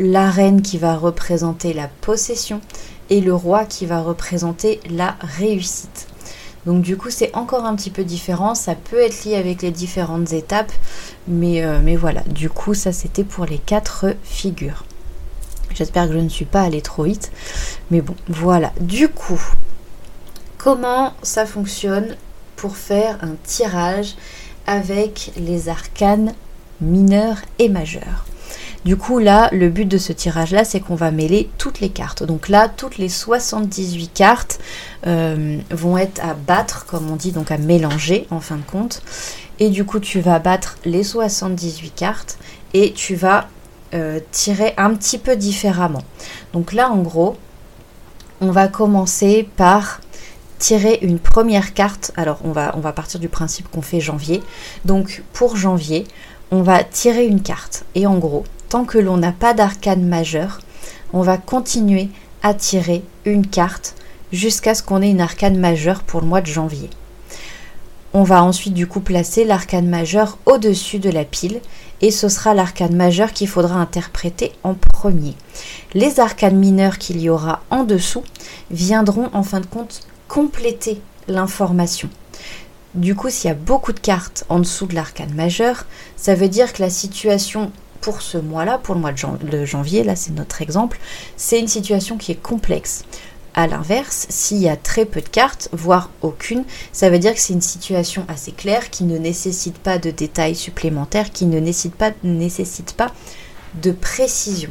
la 0.00 0.30
reine 0.30 0.62
qui 0.62 0.78
va 0.78 0.96
représenter 0.96 1.74
la 1.74 1.86
possession 1.86 2.62
et 3.10 3.20
le 3.20 3.34
roi 3.34 3.66
qui 3.66 3.84
va 3.84 4.00
représenter 4.00 4.80
la 4.88 5.14
réussite. 5.20 6.08
Donc 6.64 6.80
du 6.80 6.96
coup 6.96 7.10
c'est 7.10 7.34
encore 7.36 7.66
un 7.66 7.76
petit 7.76 7.90
peu 7.90 8.02
différent, 8.02 8.54
ça 8.54 8.74
peut 8.74 8.98
être 8.98 9.24
lié 9.24 9.36
avec 9.36 9.60
les 9.60 9.70
différentes 9.70 10.32
étapes, 10.32 10.72
mais, 11.28 11.62
euh, 11.62 11.80
mais 11.82 11.96
voilà, 11.96 12.22
du 12.22 12.48
coup 12.48 12.72
ça 12.72 12.92
c'était 12.92 13.24
pour 13.24 13.44
les 13.44 13.58
quatre 13.58 14.14
figures. 14.24 14.84
J'espère 15.74 16.08
que 16.08 16.14
je 16.14 16.18
ne 16.18 16.30
suis 16.30 16.46
pas 16.46 16.62
allée 16.62 16.82
trop 16.82 17.02
vite, 17.02 17.30
mais 17.90 18.00
bon 18.00 18.16
voilà. 18.26 18.72
Du 18.80 19.08
coup, 19.08 19.40
comment 20.56 21.12
ça 21.22 21.44
fonctionne 21.44 22.16
pour 22.56 22.76
faire 22.76 23.18
un 23.22 23.34
tirage 23.44 24.16
avec 24.66 25.32
les 25.36 25.68
arcanes 25.68 26.32
mineurs 26.80 27.38
et 27.58 27.68
majeurs? 27.68 28.24
Du 28.84 28.96
coup, 28.96 29.18
là, 29.18 29.48
le 29.52 29.68
but 29.68 29.84
de 29.84 29.98
ce 29.98 30.12
tirage-là, 30.12 30.64
c'est 30.64 30.80
qu'on 30.80 30.94
va 30.94 31.10
mêler 31.10 31.50
toutes 31.58 31.80
les 31.80 31.90
cartes. 31.90 32.22
Donc 32.22 32.48
là, 32.48 32.68
toutes 32.68 32.96
les 32.96 33.10
78 33.10 34.10
cartes 34.12 34.58
euh, 35.06 35.58
vont 35.70 35.98
être 35.98 36.24
à 36.24 36.34
battre, 36.34 36.86
comme 36.86 37.10
on 37.10 37.16
dit, 37.16 37.32
donc 37.32 37.50
à 37.50 37.58
mélanger 37.58 38.26
en 38.30 38.40
fin 38.40 38.56
de 38.56 38.62
compte. 38.62 39.02
Et 39.58 39.68
du 39.68 39.84
coup, 39.84 40.00
tu 40.00 40.20
vas 40.20 40.38
battre 40.38 40.78
les 40.86 41.04
78 41.04 41.94
cartes 41.94 42.38
et 42.72 42.92
tu 42.92 43.14
vas 43.14 43.48
euh, 43.92 44.20
tirer 44.30 44.72
un 44.78 44.94
petit 44.94 45.18
peu 45.18 45.36
différemment. 45.36 46.02
Donc 46.54 46.72
là, 46.72 46.90
en 46.90 47.02
gros, 47.02 47.36
on 48.40 48.50
va 48.50 48.68
commencer 48.68 49.46
par 49.56 50.00
tirer 50.60 50.98
une 51.02 51.18
première 51.18 51.74
carte. 51.74 52.12
Alors 52.16 52.38
on 52.44 52.52
va, 52.52 52.72
on 52.76 52.80
va 52.80 52.92
partir 52.92 53.18
du 53.18 53.28
principe 53.28 53.68
qu'on 53.70 53.82
fait 53.82 54.00
janvier. 54.00 54.42
Donc 54.84 55.22
pour 55.32 55.56
janvier, 55.56 56.06
on 56.50 56.62
va 56.62 56.84
tirer 56.84 57.26
une 57.26 57.42
carte. 57.42 57.84
Et 57.94 58.06
en 58.06 58.18
gros, 58.18 58.44
tant 58.68 58.84
que 58.84 58.98
l'on 58.98 59.16
n'a 59.16 59.32
pas 59.32 59.54
d'arcane 59.54 60.06
majeur, 60.06 60.60
on 61.12 61.22
va 61.22 61.36
continuer 61.36 62.08
à 62.42 62.54
tirer 62.54 63.02
une 63.24 63.46
carte 63.46 63.94
jusqu'à 64.32 64.74
ce 64.74 64.82
qu'on 64.82 65.02
ait 65.02 65.10
une 65.10 65.20
arcane 65.20 65.58
majeure 65.58 66.02
pour 66.02 66.20
le 66.20 66.26
mois 66.26 66.40
de 66.40 66.46
janvier. 66.46 66.90
On 68.12 68.24
va 68.24 68.42
ensuite 68.42 68.74
du 68.74 68.88
coup 68.88 69.00
placer 69.00 69.44
l'arcane 69.44 69.88
majeur 69.88 70.38
au-dessus 70.46 70.98
de 70.98 71.10
la 71.10 71.24
pile 71.24 71.60
et 72.00 72.10
ce 72.10 72.28
sera 72.28 72.54
l'arcane 72.54 72.96
majeur 72.96 73.32
qu'il 73.32 73.46
faudra 73.46 73.76
interpréter 73.76 74.52
en 74.64 74.74
premier. 74.74 75.34
Les 75.94 76.18
arcanes 76.18 76.56
mineurs 76.56 76.98
qu'il 76.98 77.20
y 77.20 77.30
aura 77.30 77.60
en 77.70 77.84
dessous 77.84 78.24
viendront 78.70 79.30
en 79.32 79.44
fin 79.44 79.60
de 79.60 79.66
compte 79.66 80.00
compléter 80.26 81.00
l'information. 81.28 82.08
Du 82.94 83.14
coup, 83.14 83.30
s'il 83.30 83.48
y 83.48 83.52
a 83.52 83.56
beaucoup 83.56 83.92
de 83.92 84.00
cartes 84.00 84.44
en 84.48 84.58
dessous 84.58 84.86
de 84.86 84.96
l'arcane 84.96 85.32
majeur, 85.32 85.86
ça 86.16 86.34
veut 86.34 86.48
dire 86.48 86.72
que 86.72 86.82
la 86.82 86.90
situation 86.90 87.70
pour 88.00 88.22
ce 88.22 88.38
mois-là, 88.38 88.78
pour 88.78 88.94
le 88.94 89.00
mois 89.00 89.12
de, 89.12 89.64
janvier, 89.64 90.04
là 90.04 90.16
c'est 90.16 90.32
notre 90.32 90.62
exemple, 90.62 90.98
c'est 91.36 91.60
une 91.60 91.68
situation 91.68 92.16
qui 92.16 92.32
est 92.32 92.42
complexe. 92.42 93.04
A 93.54 93.66
l'inverse, 93.66 94.26
s'il 94.28 94.58
y 94.58 94.68
a 94.68 94.76
très 94.76 95.04
peu 95.04 95.20
de 95.20 95.28
cartes, 95.28 95.68
voire 95.72 96.10
aucune, 96.22 96.64
ça 96.92 97.10
veut 97.10 97.18
dire 97.18 97.34
que 97.34 97.40
c'est 97.40 97.52
une 97.52 97.60
situation 97.60 98.24
assez 98.28 98.52
claire 98.52 98.90
qui 98.90 99.04
ne 99.04 99.18
nécessite 99.18 99.78
pas 99.78 99.98
de 99.98 100.10
détails 100.10 100.54
supplémentaires, 100.54 101.30
qui 101.30 101.46
ne 101.46 101.58
nécessite 101.58 101.94
pas, 102.94 103.12
de 103.82 103.92
précision. 103.92 104.70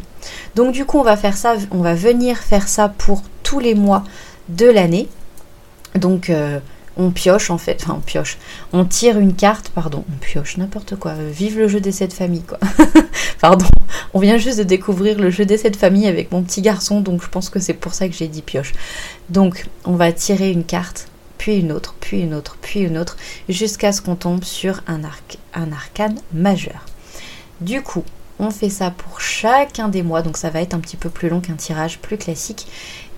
Donc 0.55 0.73
du 0.73 0.85
coup, 0.85 0.97
on 0.97 1.03
va 1.03 1.15
faire 1.15 1.37
ça, 1.37 1.55
on 1.71 1.81
va 1.81 1.93
venir 1.93 2.37
faire 2.37 2.67
ça 2.67 2.89
pour 2.89 3.21
tous 3.43 3.59
les 3.59 3.75
mois 3.75 4.03
de 4.49 4.65
l'année. 4.65 5.07
Donc 5.95 6.29
euh, 6.29 6.59
on 6.99 7.11
pioche 7.11 7.49
en 7.49 7.57
fait, 7.57 7.79
enfin 7.81 7.95
on 7.97 8.01
pioche, 8.01 8.37
on 8.73 8.83
tire 8.85 9.17
une 9.17 9.33
carte, 9.33 9.69
pardon, 9.69 10.03
on 10.13 10.17
pioche, 10.17 10.57
n'importe 10.57 10.97
quoi, 10.97 11.13
vive 11.31 11.57
le 11.57 11.67
jeu 11.67 11.79
des 11.79 11.93
sept 11.93 12.13
familles 12.13 12.43
quoi. 12.43 12.59
pardon, 13.41 13.65
on 14.13 14.19
vient 14.19 14.37
juste 14.37 14.59
de 14.59 14.63
découvrir 14.63 15.17
le 15.17 15.31
jeu 15.31 15.45
des 15.45 15.57
sept 15.57 15.77
familles 15.77 16.07
avec 16.07 16.31
mon 16.31 16.43
petit 16.43 16.61
garçon, 16.61 16.99
donc 16.99 17.23
je 17.23 17.29
pense 17.29 17.49
que 17.49 17.59
c'est 17.59 17.73
pour 17.73 17.93
ça 17.93 18.07
que 18.09 18.13
j'ai 18.13 18.27
dit 18.27 18.41
pioche. 18.41 18.73
Donc 19.29 19.67
on 19.85 19.93
va 19.93 20.11
tirer 20.11 20.51
une 20.51 20.65
carte, 20.65 21.07
puis 21.37 21.57
une 21.57 21.71
autre, 21.71 21.95
puis 22.01 22.19
une 22.19 22.33
autre, 22.33 22.57
puis 22.61 22.81
une 22.81 22.97
autre, 22.97 23.15
jusqu'à 23.47 23.93
ce 23.93 24.01
qu'on 24.01 24.15
tombe 24.15 24.43
sur 24.43 24.81
un, 24.85 25.05
arc, 25.05 25.37
un 25.53 25.71
arcane 25.71 26.19
majeur. 26.33 26.85
Du 27.61 27.81
coup, 27.81 28.03
on 28.39 28.51
fait 28.51 28.69
ça 28.69 28.91
pour 28.91 29.21
chacun 29.21 29.87
des 29.87 30.03
mois, 30.03 30.21
donc 30.21 30.37
ça 30.37 30.49
va 30.49 30.61
être 30.61 30.73
un 30.73 30.79
petit 30.79 30.97
peu 30.97 31.09
plus 31.09 31.29
long 31.29 31.39
qu'un 31.39 31.55
tirage 31.55 31.99
plus 31.99 32.17
classique. 32.17 32.67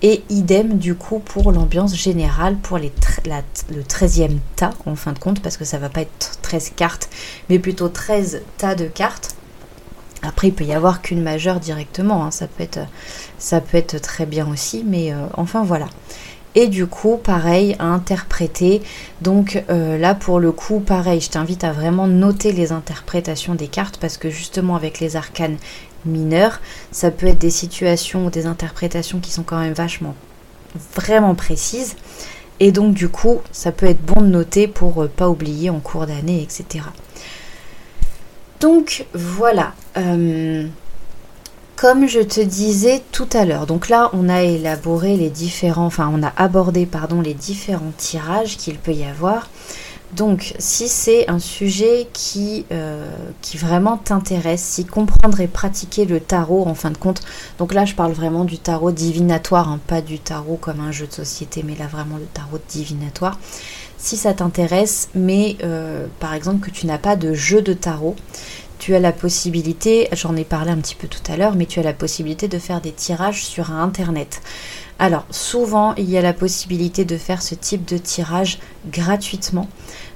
Et 0.02 0.22
idem 0.30 0.78
du 0.78 0.96
coup 0.96 1.20
pour 1.20 1.52
l'ambiance 1.52 1.94
générale, 1.94 2.56
pour 2.56 2.78
le 2.78 2.88
13e 2.88 4.38
tas 4.56 4.72
en 4.84 4.96
fin 4.96 5.12
de 5.12 5.18
compte, 5.18 5.40
parce 5.40 5.56
que 5.56 5.64
ça 5.64 5.78
va 5.78 5.88
pas 5.88 6.02
être 6.02 6.38
13 6.42 6.72
cartes, 6.74 7.08
mais 7.48 7.58
plutôt 7.58 7.88
13 7.88 8.42
tas 8.58 8.74
de 8.74 8.86
cartes. 8.86 9.36
Après, 10.22 10.48
il 10.48 10.54
peut 10.54 10.64
y 10.64 10.72
avoir 10.72 11.02
qu'une 11.02 11.22
majeure 11.22 11.58
directement, 11.58 12.24
hein. 12.24 12.30
ça, 12.30 12.46
peut 12.46 12.62
être, 12.62 12.80
ça 13.38 13.60
peut 13.60 13.76
être 13.76 14.00
très 14.00 14.26
bien 14.26 14.48
aussi, 14.48 14.84
mais 14.86 15.12
euh, 15.12 15.26
enfin 15.34 15.64
voilà 15.64 15.86
et 16.54 16.68
du 16.68 16.86
coup 16.86 17.16
pareil 17.16 17.76
à 17.78 17.86
interpréter 17.86 18.82
donc 19.20 19.62
euh, 19.70 19.96
là 19.98 20.14
pour 20.14 20.38
le 20.38 20.52
coup 20.52 20.80
pareil 20.80 21.20
je 21.20 21.30
t'invite 21.30 21.64
à 21.64 21.72
vraiment 21.72 22.06
noter 22.06 22.52
les 22.52 22.72
interprétations 22.72 23.54
des 23.54 23.68
cartes 23.68 23.96
parce 23.96 24.18
que 24.18 24.28
justement 24.30 24.76
avec 24.76 25.00
les 25.00 25.16
arcanes 25.16 25.56
mineurs 26.04 26.60
ça 26.90 27.10
peut 27.10 27.26
être 27.26 27.38
des 27.38 27.50
situations 27.50 28.26
ou 28.26 28.30
des 28.30 28.46
interprétations 28.46 29.20
qui 29.20 29.30
sont 29.30 29.42
quand 29.42 29.58
même 29.58 29.74
vachement 29.74 30.14
vraiment 30.94 31.34
précises. 31.34 31.96
Et 32.60 32.72
donc 32.72 32.94
du 32.94 33.08
coup 33.08 33.40
ça 33.52 33.72
peut 33.72 33.86
être 33.86 34.02
bon 34.02 34.20
de 34.20 34.26
noter 34.26 34.68
pour 34.68 35.02
euh, 35.02 35.08
pas 35.08 35.28
oublier 35.28 35.70
en 35.70 35.80
cours 35.80 36.06
d'année 36.06 36.42
etc 36.42 36.84
donc 38.62 39.06
voilà. 39.12 39.74
Euh, 39.96 40.66
comme 41.74 42.06
je 42.06 42.20
te 42.20 42.40
disais 42.40 43.02
tout 43.10 43.28
à 43.32 43.44
l'heure, 43.44 43.66
donc 43.66 43.88
là 43.88 44.08
on 44.12 44.28
a 44.28 44.42
élaboré 44.42 45.16
les 45.16 45.30
différents, 45.30 45.86
enfin 45.86 46.08
on 46.14 46.22
a 46.22 46.32
abordé 46.36 46.86
pardon 46.86 47.20
les 47.20 47.34
différents 47.34 47.92
tirages 47.96 48.56
qu'il 48.56 48.78
peut 48.78 48.92
y 48.92 49.04
avoir. 49.04 49.48
Donc 50.12 50.54
si 50.58 50.88
c'est 50.88 51.28
un 51.30 51.38
sujet 51.38 52.06
qui, 52.12 52.66
euh, 52.70 53.10
qui 53.40 53.56
vraiment 53.56 53.96
t'intéresse, 53.96 54.62
si 54.62 54.84
comprendre 54.84 55.40
et 55.40 55.48
pratiquer 55.48 56.04
le 56.04 56.20
tarot 56.20 56.66
en 56.66 56.74
fin 56.74 56.90
de 56.90 56.98
compte, 56.98 57.22
donc 57.58 57.72
là 57.72 57.86
je 57.86 57.94
parle 57.94 58.12
vraiment 58.12 58.44
du 58.44 58.58
tarot 58.58 58.92
divinatoire, 58.92 59.70
hein, 59.70 59.80
pas 59.86 60.02
du 60.02 60.18
tarot 60.18 60.56
comme 60.56 60.80
un 60.80 60.92
jeu 60.92 61.06
de 61.06 61.12
société, 61.12 61.62
mais 61.66 61.76
là 61.76 61.86
vraiment 61.86 62.18
le 62.18 62.26
tarot 62.26 62.58
divinatoire. 62.68 63.38
Si 63.96 64.16
ça 64.18 64.34
t'intéresse, 64.34 65.08
mais 65.14 65.56
euh, 65.62 66.06
par 66.20 66.34
exemple 66.34 66.66
que 66.66 66.70
tu 66.70 66.86
n'as 66.86 66.98
pas 66.98 67.16
de 67.16 67.32
jeu 67.32 67.62
de 67.62 67.72
tarot, 67.72 68.16
tu 68.78 68.96
as 68.96 68.98
la 68.98 69.12
possibilité, 69.12 70.08
j'en 70.12 70.34
ai 70.34 70.42
parlé 70.42 70.72
un 70.72 70.78
petit 70.78 70.96
peu 70.96 71.06
tout 71.06 71.22
à 71.32 71.36
l'heure, 71.36 71.54
mais 71.54 71.66
tu 71.66 71.78
as 71.78 71.84
la 71.84 71.92
possibilité 71.92 72.48
de 72.48 72.58
faire 72.58 72.80
des 72.80 72.90
tirages 72.90 73.44
sur 73.44 73.70
Internet. 73.70 74.42
Alors 74.98 75.24
souvent 75.30 75.94
il 75.96 76.08
y 76.08 76.16
a 76.16 76.22
la 76.22 76.32
possibilité 76.32 77.04
de 77.04 77.16
faire 77.16 77.42
ce 77.42 77.54
type 77.54 77.84
de 77.84 77.98
tirage 77.98 78.58
gratuitement. 78.86 79.68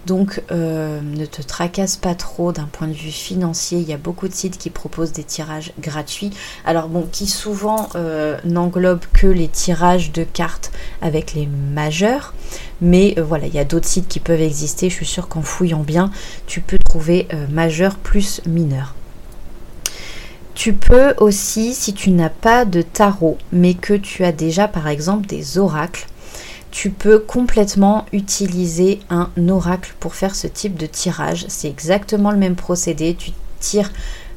Donc 0.07 0.41
euh, 0.53 1.01
ne 1.01 1.27
te 1.27 1.43
tracasse 1.43 1.97
pas 1.97 2.15
trop 2.15 2.53
d'un 2.53 2.67
point 2.67 2.87
de 2.87 2.93
vue 2.93 3.11
financier. 3.11 3.79
Il 3.79 3.89
y 3.89 3.93
a 3.93 3.99
beaucoup 3.99 4.29
de 4.29 4.33
sites 4.33 4.57
qui 4.57 4.71
proposent 4.71 5.13
des 5.13 5.25
tirages 5.25 5.73
gratuits. 5.81 6.31
Alors 6.65 6.89
bon, 6.89 7.09
qui 7.11 7.27
souvent 7.27 7.89
euh, 7.97 8.39
n'englobent 8.45 9.05
que 9.13 9.27
les 9.27 9.49
tirages 9.49 10.13
de 10.13 10.23
cartes 10.23 10.71
avec 11.03 11.35
les 11.35 11.47
majeurs. 11.47 12.35
Mais 12.81 13.15
euh, 13.19 13.25
voilà, 13.25 13.47
il 13.47 13.55
y 13.55 13.59
a 13.59 13.65
d'autres 13.65 13.89
sites 13.89 14.07
qui 14.07 14.21
peuvent 14.21 14.41
exister. 14.41 14.89
Je 14.89 14.95
suis 14.95 15.07
sûre 15.07 15.27
qu'en 15.27 15.43
fouillant 15.43 15.83
bien, 15.83 16.13
tu 16.47 16.61
peux 16.61 16.79
trouver 16.79 17.27
majeur 17.51 17.97
plus 17.97 18.41
mineur. 18.47 18.95
Tu 20.57 20.73
peux 20.73 21.13
aussi, 21.19 21.75
si 21.75 21.93
tu 21.93 22.11
n'as 22.11 22.31
pas 22.31 22.65
de 22.65 22.81
tarot, 22.81 23.37
mais 23.53 23.75
que 23.75 23.93
tu 23.93 24.25
as 24.25 24.33
déjà 24.33 24.69
par 24.69 24.89
exemple 24.89 25.27
des 25.27 25.59
oracles, 25.59 26.07
tu 26.71 26.89
peux 26.89 27.19
complètement 27.19 28.07
utiliser 28.11 29.01
un 29.11 29.29
oracle 29.51 29.95
pour 30.01 30.15
faire 30.15 30.35
ce 30.35 30.47
type 30.47 30.79
de 30.79 30.87
tirage. 30.87 31.45
C'est 31.49 31.69
exactement 31.69 32.31
le 32.31 32.39
même 32.39 32.57
procédé. 32.57 33.15
Tu 33.15 33.33
tires, 33.61 33.93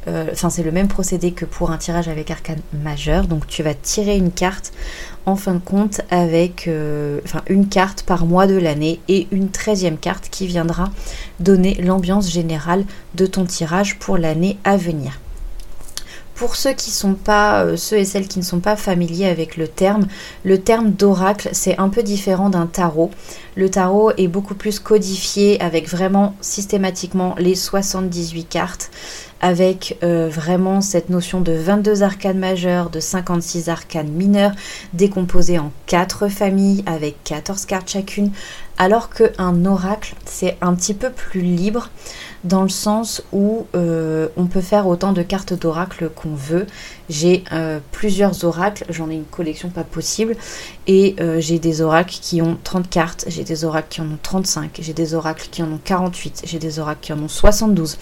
euh, 0.09 0.31
c'est 0.35 0.61
le 0.61 0.73
même 0.73 0.89
procédé 0.89 1.31
que 1.31 1.45
pour 1.45 1.71
un 1.71 1.77
tirage 1.77 2.09
avec 2.09 2.29
arcane 2.31 2.61
majeur. 2.73 3.25
Donc 3.25 3.47
tu 3.47 3.63
vas 3.63 3.73
tirer 3.73 4.17
une 4.17 4.31
carte 4.31 4.73
en 5.25 5.37
fin 5.37 5.53
de 5.53 5.59
compte 5.59 6.01
avec 6.11 6.67
euh, 6.67 7.21
une 7.47 7.69
carte 7.69 8.03
par 8.03 8.25
mois 8.25 8.45
de 8.45 8.57
l'année 8.57 8.99
et 9.07 9.29
une 9.31 9.51
treizième 9.51 9.97
carte 9.97 10.27
qui 10.29 10.47
viendra 10.47 10.91
donner 11.39 11.75
l'ambiance 11.75 12.29
générale 12.29 12.83
de 13.15 13.25
ton 13.25 13.45
tirage 13.45 13.97
pour 13.99 14.17
l'année 14.17 14.57
à 14.65 14.75
venir. 14.75 15.17
Pour 16.39 16.55
ceux 16.55 16.71
qui 16.71 16.93
euh, 17.27 17.75
et 17.75 18.05
celles 18.05 18.29
qui 18.29 18.39
ne 18.39 18.45
sont 18.45 18.61
pas 18.61 18.77
familiers 18.77 19.27
avec 19.27 19.57
le 19.57 19.67
terme, 19.67 20.07
le 20.45 20.57
terme 20.57 20.91
d'oracle 20.91 21.49
c'est 21.51 21.77
un 21.77 21.89
peu 21.89 22.01
différent 22.01 22.49
d'un 22.49 22.65
tarot. 22.65 23.11
Le 23.57 23.69
tarot 23.69 24.11
est 24.17 24.29
beaucoup 24.29 24.55
plus 24.55 24.79
codifié 24.79 25.61
avec 25.61 25.89
vraiment 25.89 26.37
systématiquement 26.39 27.35
les 27.39 27.55
78 27.55 28.45
cartes, 28.45 28.89
avec 29.41 29.97
euh, 30.01 30.29
vraiment 30.29 30.79
cette 30.79 31.09
notion 31.09 31.41
de 31.41 31.51
22 31.51 32.03
arcanes 32.03 32.39
majeures, 32.39 32.89
de 32.89 33.01
56 33.01 33.67
arcanes 33.67 34.07
mineures, 34.07 34.53
décomposées 34.93 35.59
en 35.59 35.73
4 35.87 36.29
familles 36.29 36.85
avec 36.85 37.21
14 37.25 37.65
cartes 37.65 37.89
chacune, 37.89 38.31
alors 38.77 39.09
qu'un 39.09 39.65
oracle 39.65 40.15
c'est 40.23 40.57
un 40.61 40.73
petit 40.73 40.93
peu 40.93 41.09
plus 41.09 41.41
libre 41.41 41.89
dans 42.43 42.63
le 42.63 42.69
sens 42.69 43.21
où 43.31 43.67
euh, 43.75 44.29
on 44.37 44.45
peut 44.45 44.61
faire 44.61 44.87
autant 44.87 45.11
de 45.11 45.21
cartes 45.21 45.53
d'oracle 45.53 46.09
qu'on 46.09 46.33
veut. 46.33 46.67
J'ai 47.09 47.43
euh, 47.51 47.79
plusieurs 47.91 48.45
oracles, 48.45 48.85
j'en 48.89 49.09
ai 49.09 49.15
une 49.15 49.25
collection 49.25 49.69
pas 49.69 49.83
possible, 49.83 50.35
et 50.87 51.15
euh, 51.19 51.39
j'ai 51.39 51.59
des 51.59 51.81
oracles 51.81 52.17
qui 52.21 52.41
ont 52.41 52.57
30 52.63 52.89
cartes, 52.89 53.25
j'ai 53.27 53.43
des 53.43 53.65
oracles 53.65 53.87
qui 53.89 54.01
en 54.01 54.05
ont 54.05 54.19
35, 54.21 54.79
j'ai 54.81 54.93
des 54.93 55.13
oracles 55.13 55.47
qui 55.51 55.63
en 55.63 55.71
ont 55.71 55.79
48, 55.83 56.43
j'ai 56.45 56.59
des 56.59 56.79
oracles 56.79 57.01
qui 57.01 57.13
en 57.13 57.19
ont 57.19 57.27
72. 57.27 57.97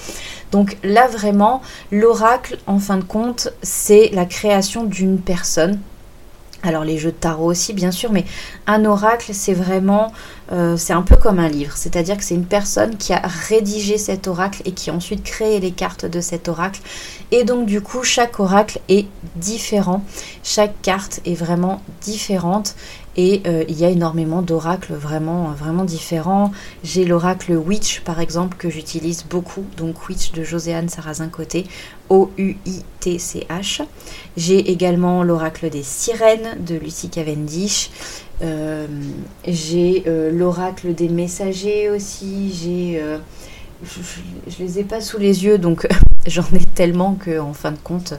Donc 0.52 0.78
là 0.84 1.08
vraiment, 1.08 1.62
l'oracle, 1.92 2.58
en 2.68 2.80
fin 2.80 2.98
de 2.98 3.04
compte, 3.04 3.50
c'est 3.62 4.10
la 4.14 4.26
création 4.26 4.84
d'une 4.84 5.20
personne 5.20 5.80
alors 6.64 6.84
les 6.84 6.98
jeux 6.98 7.12
de 7.12 7.18
tarot 7.18 7.46
aussi 7.46 7.74
bien 7.74 7.92
sûr, 7.92 8.12
mais 8.12 8.26
un 8.66 8.84
oracle 8.86 9.32
c'est 9.34 9.54
vraiment, 9.54 10.12
euh, 10.52 10.78
c'est 10.78 10.94
un 10.94 11.02
peu 11.02 11.16
comme 11.16 11.40
un 11.40 11.50
livre, 11.50 11.76
c'est-à-dire 11.76 12.18
que 12.18 12.24
c'est 12.24 12.36
une 12.36 12.46
personne 12.46 12.98
qui 12.98 13.14
a 13.14 13.22
rédigé 13.26 13.98
cet 13.98 14.28
oracle 14.28 14.62
et 14.66 14.72
qui 14.72 14.90
a 14.90 14.94
ensuite 14.94 15.24
créé 15.24 15.60
les 15.60 15.72
cartes 15.72 16.06
de 16.06 16.22
cet 16.22 16.48
oracle. 16.48 16.82
Et 17.32 17.44
donc 17.44 17.66
du 17.66 17.82
coup 17.82 18.04
chaque 18.04 18.40
oracle 18.40 18.80
est 18.88 19.08
différent, 19.36 20.04
chaque 20.44 20.82
carte 20.82 21.20
est 21.26 21.36
vraiment 21.36 21.82
différente 22.02 22.76
et 23.18 23.42
euh, 23.48 23.66
il 23.68 23.78
y 23.80 23.84
a 23.84 23.90
énormément 23.90 24.44
d'oracles 24.44 24.94
vraiment, 24.94 25.56
différents. 25.84 26.52
J'ai 26.84 27.04
l'oracle 27.04 27.54
Witch 27.54 28.02
par 28.02 28.20
exemple 28.20 28.56
que 28.58 28.70
j'utilise 28.70 29.26
beaucoup, 29.28 29.66
donc 29.76 30.08
Witch 30.08 30.32
de 30.32 30.44
Joséanne 30.44 30.88
Sarrazin 30.88 31.28
Côté, 31.28 31.66
O-U-I-T-C-H. 32.10 33.82
J'ai 34.38 34.72
également 34.72 35.24
l'oracle 35.24 35.70
des 35.72 35.84
sirènes 35.84 36.64
de 36.64 36.76
Lucie 36.76 37.10
Cavendish. 37.10 37.90
J'ai 38.42 40.04
l'oracle 40.32 40.94
des 40.94 41.10
messagers 41.10 41.90
aussi, 41.90 42.54
j'ai 42.54 43.02
je, 43.84 44.02
je, 44.48 44.64
les 44.64 44.80
ai 44.80 44.84
pas 44.84 45.02
sous 45.02 45.18
les 45.18 45.44
yeux, 45.44 45.58
donc 45.58 45.88
j'en 46.28 46.46
ai 46.54 46.66
tellement 46.76 47.14
que, 47.16 47.40
en 47.40 47.54
fin 47.54 47.72
de 47.72 47.78
compte, 47.78 48.14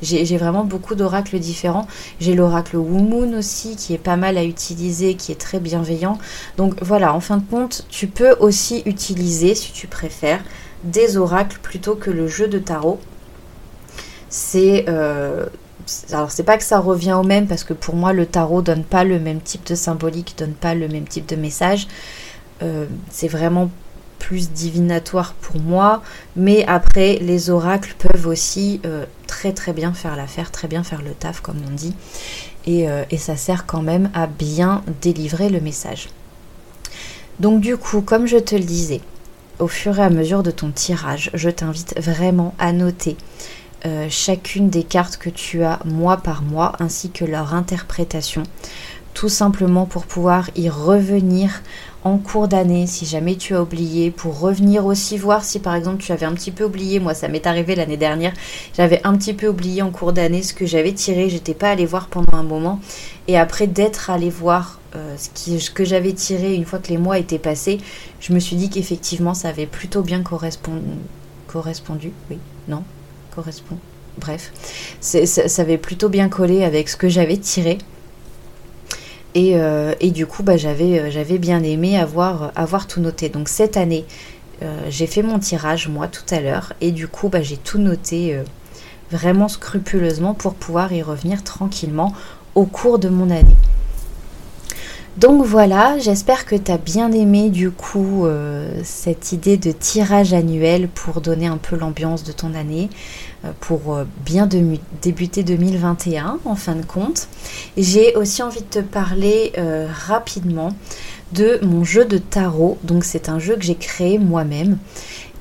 j'ai 0.00 0.36
vraiment 0.36 0.64
beaucoup 0.64 0.94
d'oracles 0.94 1.38
différents. 1.38 1.86
J'ai 2.20 2.34
l'oracle 2.34 2.76
Wumoon 2.76 3.36
aussi, 3.36 3.76
qui 3.76 3.94
est 3.94 3.98
pas 3.98 4.16
mal 4.16 4.38
à 4.38 4.44
utiliser, 4.44 5.14
qui 5.14 5.32
est 5.32 5.40
très 5.40 5.60
bienveillant. 5.60 6.18
Donc 6.56 6.82
voilà, 6.82 7.14
en 7.14 7.20
fin 7.20 7.36
de 7.38 7.44
compte, 7.48 7.86
tu 7.88 8.06
peux 8.06 8.34
aussi 8.40 8.82
utiliser, 8.86 9.54
si 9.54 9.72
tu 9.72 9.86
préfères, 9.86 10.42
des 10.84 11.16
oracles 11.16 11.58
plutôt 11.62 11.94
que 11.94 12.10
le 12.10 12.26
jeu 12.26 12.48
de 12.48 12.58
tarot. 12.58 12.98
C'est 14.28 14.86
euh, 14.88 15.46
alors 16.12 16.30
c'est 16.30 16.42
pas 16.42 16.58
que 16.58 16.64
ça 16.64 16.78
revient 16.78 17.14
au 17.14 17.22
même 17.22 17.46
parce 17.46 17.64
que 17.64 17.72
pour 17.72 17.94
moi 17.94 18.12
le 18.12 18.26
tarot 18.26 18.62
donne 18.62 18.84
pas 18.84 19.04
le 19.04 19.18
même 19.18 19.40
type 19.40 19.66
de 19.66 19.74
symbolique, 19.74 20.34
donne 20.38 20.54
pas 20.54 20.74
le 20.74 20.88
même 20.88 21.06
type 21.06 21.26
de 21.26 21.36
message. 21.36 21.88
Euh, 22.62 22.86
c'est 23.10 23.28
vraiment 23.28 23.70
plus 24.18 24.52
divinatoire 24.52 25.34
pour 25.34 25.60
moi, 25.60 26.02
mais 26.36 26.64
après 26.66 27.18
les 27.20 27.50
oracles 27.50 27.94
peuvent 27.98 28.26
aussi 28.26 28.80
euh, 28.86 29.04
très 29.26 29.52
très 29.52 29.72
bien 29.72 29.92
faire 29.92 30.14
l'affaire, 30.14 30.52
très 30.52 30.68
bien 30.68 30.84
faire 30.84 31.02
le 31.02 31.10
taf 31.10 31.40
comme 31.40 31.60
on 31.68 31.74
dit, 31.74 31.94
euh, 32.68 33.04
et 33.10 33.18
ça 33.18 33.36
sert 33.36 33.66
quand 33.66 33.82
même 33.82 34.10
à 34.14 34.28
bien 34.28 34.84
délivrer 35.00 35.48
le 35.48 35.60
message. 35.60 36.08
Donc 37.40 37.60
du 37.60 37.76
coup, 37.76 38.00
comme 38.00 38.26
je 38.26 38.36
te 38.36 38.54
le 38.54 38.62
disais, 38.62 39.00
au 39.58 39.66
fur 39.66 39.98
et 39.98 40.02
à 40.02 40.10
mesure 40.10 40.44
de 40.44 40.52
ton 40.52 40.70
tirage, 40.70 41.30
je 41.34 41.50
t'invite 41.50 41.98
vraiment 41.98 42.54
à 42.58 42.72
noter 42.72 43.16
euh, 43.84 44.06
chacune 44.08 44.70
des 44.70 44.84
cartes 44.84 45.16
que 45.16 45.30
tu 45.30 45.64
as 45.64 45.80
mois 45.84 46.18
par 46.18 46.42
mois 46.42 46.76
ainsi 46.78 47.10
que 47.10 47.24
leur 47.24 47.54
interprétation 47.54 48.44
tout 49.14 49.28
simplement 49.28 49.86
pour 49.86 50.06
pouvoir 50.06 50.50
y 50.56 50.68
revenir 50.68 51.62
en 52.04 52.18
cours 52.18 52.48
d'année 52.48 52.86
si 52.86 53.06
jamais 53.06 53.36
tu 53.36 53.54
as 53.54 53.62
oublié, 53.62 54.10
pour 54.10 54.40
revenir 54.40 54.86
aussi 54.86 55.16
voir 55.16 55.44
si 55.44 55.60
par 55.60 55.74
exemple 55.74 56.02
tu 56.02 56.10
avais 56.12 56.26
un 56.26 56.32
petit 56.32 56.50
peu 56.50 56.64
oublié, 56.64 56.98
moi 56.98 57.14
ça 57.14 57.28
m'est 57.28 57.46
arrivé 57.46 57.76
l'année 57.76 57.96
dernière, 57.96 58.32
j'avais 58.76 59.00
un 59.04 59.16
petit 59.16 59.34
peu 59.34 59.48
oublié 59.48 59.82
en 59.82 59.90
cours 59.90 60.12
d'année 60.12 60.42
ce 60.42 60.52
que 60.52 60.66
j'avais 60.66 60.92
tiré, 60.92 61.28
j'étais 61.28 61.54
pas 61.54 61.70
allée 61.70 61.86
voir 61.86 62.08
pendant 62.08 62.36
un 62.36 62.42
moment, 62.42 62.80
et 63.28 63.38
après 63.38 63.68
d'être 63.68 64.10
allée 64.10 64.30
voir 64.30 64.80
euh, 64.96 65.14
ce, 65.16 65.70
que 65.70 65.84
j'avais 65.84 66.12
tiré 66.12 66.54
une 66.54 66.64
fois 66.64 66.80
que 66.80 66.88
les 66.88 66.98
mois 66.98 67.18
étaient 67.18 67.38
passés, 67.38 67.78
je 68.20 68.32
me 68.32 68.40
suis 68.40 68.56
dit 68.56 68.68
qu'effectivement 68.68 69.34
ça 69.34 69.48
avait 69.48 69.66
plutôt 69.66 70.02
bien 70.02 70.22
correspondu, 70.22 72.10
oui, 72.30 72.38
non, 72.66 72.82
correspond, 73.34 73.78
bref, 74.18 74.52
ça, 75.00 75.62
avait 75.62 75.78
plutôt 75.78 76.08
bien 76.08 76.28
collé 76.28 76.64
avec 76.64 76.88
ce 76.88 76.96
que 76.96 77.08
j'avais 77.08 77.36
tiré. 77.36 77.78
Euh, 79.36 79.94
et, 80.00 80.10
du 80.10 80.26
coup, 80.26 80.42
bah, 80.42 80.54
euh, 80.54 81.10
j'avais, 81.10 81.38
bien 81.38 81.62
aimé 81.62 81.98
avoir, 81.98 82.52
avoir 82.54 82.86
tout 82.86 83.00
noté. 83.00 83.28
Donc 83.28 83.48
cette 83.48 83.76
année, 83.76 84.04
euh, 84.62 84.78
j'ai 84.88 85.06
fait 85.06 85.22
mon 85.22 85.38
tirage, 85.38 85.88
moi, 85.88 86.08
tout 86.08 86.34
à 86.34 86.40
l'heure. 86.40 86.74
Et 86.80 86.90
du 86.90 87.08
coup, 87.08 87.28
bah, 87.28 87.42
j'ai 87.42 87.56
tout 87.56 87.78
noté 87.78 88.38
vraiment 89.10 89.48
scrupuleusement 89.48 90.34
pour 90.34 90.54
pouvoir 90.54 90.92
y 90.92 91.02
revenir 91.02 91.42
tranquillement 91.44 92.14
au 92.54 92.64
cours 92.64 92.98
de 92.98 93.08
mon 93.08 93.30
année. 93.30 93.56
Donc 95.18 95.44
voilà, 95.44 95.98
j'espère 95.98 96.46
que 96.46 96.56
tu 96.56 96.72
as 96.72 96.78
bien 96.78 97.12
aimé 97.12 97.50
du 97.50 97.70
coup 97.70 98.26
cette 98.82 99.32
idée 99.32 99.58
de 99.58 99.70
tirage 99.70 100.32
annuel 100.32 100.88
pour 100.88 101.20
donner 101.20 101.46
un 101.46 101.58
peu 101.58 101.76
l'ambiance 101.76 102.24
de 102.24 102.32
ton 102.32 102.54
année. 102.54 102.88
Euh, 103.44 103.50
pour 103.58 103.94
euh, 103.94 104.04
bien 104.24 104.48
débuter 105.02 105.42
2021 105.42 106.38
en 106.44 106.54
fin 106.54 106.76
de 106.76 106.84
compte. 106.84 107.26
J'ai 107.76 108.14
aussi 108.14 108.40
envie 108.40 108.60
de 108.60 108.66
te 108.66 108.78
parler 108.78 109.52
euh, 109.58 109.88
rapidement 109.90 110.68
de 111.32 111.58
mon 111.62 111.82
jeu 111.82 112.04
de 112.04 112.18
tarot. 112.18 112.78
Donc 112.84 113.04
c'est 113.04 113.28
un 113.28 113.40
jeu 113.40 113.56
que 113.56 113.64
j'ai 113.64 113.74
créé 113.74 114.18
moi-même. 114.18 114.78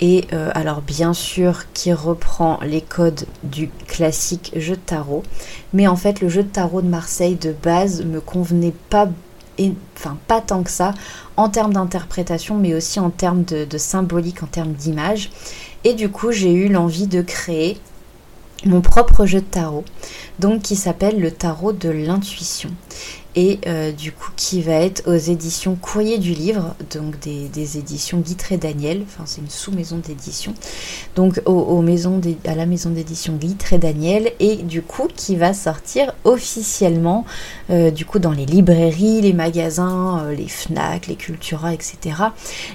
Et 0.04 0.26
alors 0.56 0.82
bien 0.82 1.14
sûr 1.14 1.72
qui 1.74 1.94
reprend 1.94 2.60
les 2.64 2.82
codes 2.82 3.26
du 3.44 3.70
classique 3.88 4.52
jeu 4.56 4.74
de 4.76 4.82
tarot. 4.82 5.22
Mais 5.74 5.86
en 5.86 5.96
fait 5.96 6.22
le 6.22 6.30
jeu 6.30 6.42
de 6.42 6.48
tarot 6.48 6.82
de 6.82 6.88
Marseille 6.88 7.36
de 7.36 7.52
base 7.52 8.04
me 8.04 8.20
convenait 8.20 8.74
pas 8.90 9.08
enfin 9.98 10.18
pas 10.28 10.42
tant 10.42 10.64
que 10.64 10.72
ça 10.72 10.94
en 11.38 11.50
termes 11.50 11.74
d'interprétation 11.74 12.58
mais 12.58 12.74
aussi 12.74 13.00
en 13.00 13.10
termes 13.10 13.44
de, 13.44 13.66
de 13.66 13.78
symbolique, 13.78 14.44
en 14.44 14.48
termes 14.48 14.74
d'image. 14.74 15.30
Et 15.84 15.94
du 15.94 16.10
coup 16.10 16.32
j'ai 16.32 16.54
eu 16.54 16.68
l'envie 16.68 17.08
de 17.08 17.22
créer 17.22 17.80
mon 18.66 18.82
propre 18.82 19.26
jeu 19.26 19.40
de 19.40 19.46
tarot, 19.46 19.86
donc 20.40 20.62
qui 20.62 20.76
s'appelle 20.76 21.20
le 21.20 21.32
tarot 21.32 21.74
de 21.74 21.90
l'intuition 21.90 22.70
et 23.36 23.60
euh, 23.67 23.91
du 23.91 24.12
coup 24.12 24.32
qui 24.36 24.62
va 24.62 24.74
être 24.74 25.04
aux 25.08 25.17
éditions 25.17 25.76
Courrier 25.76 26.17
du 26.17 26.34
Livre, 26.34 26.76
donc 26.94 27.20
des, 27.20 27.78
éditions 27.78 28.20
Guitré 28.20 28.58
Daniel, 28.58 29.04
enfin 29.06 29.24
c'est 29.26 29.41
une 29.41 29.50
sous-maison 29.50 29.98
d'édition, 29.98 30.54
donc 31.15 31.41
à 31.46 32.56
la 32.56 32.65
maison 32.65 32.89
d'édition 32.89 33.34
Guitré 33.34 33.78
Daniel 33.78 34.34
et 34.39 34.58
du 34.58 34.82
coup 34.82 35.08
qui 35.15 35.36
va 35.36 35.54
sortir 35.54 36.13
officiellement 36.24 37.26
euh, 37.70 37.91
du 37.91 38.06
coup 38.06 38.20
dans 38.20 38.32
les 38.32 38.46
librairies, 38.46 39.22
les 39.22 39.34
magasins, 39.34 40.26
euh, 40.26 40.36
les 40.36 40.48
FNAC, 40.48 41.08
les 41.08 41.15
Cultura, 41.15 41.74
etc. 41.74 41.98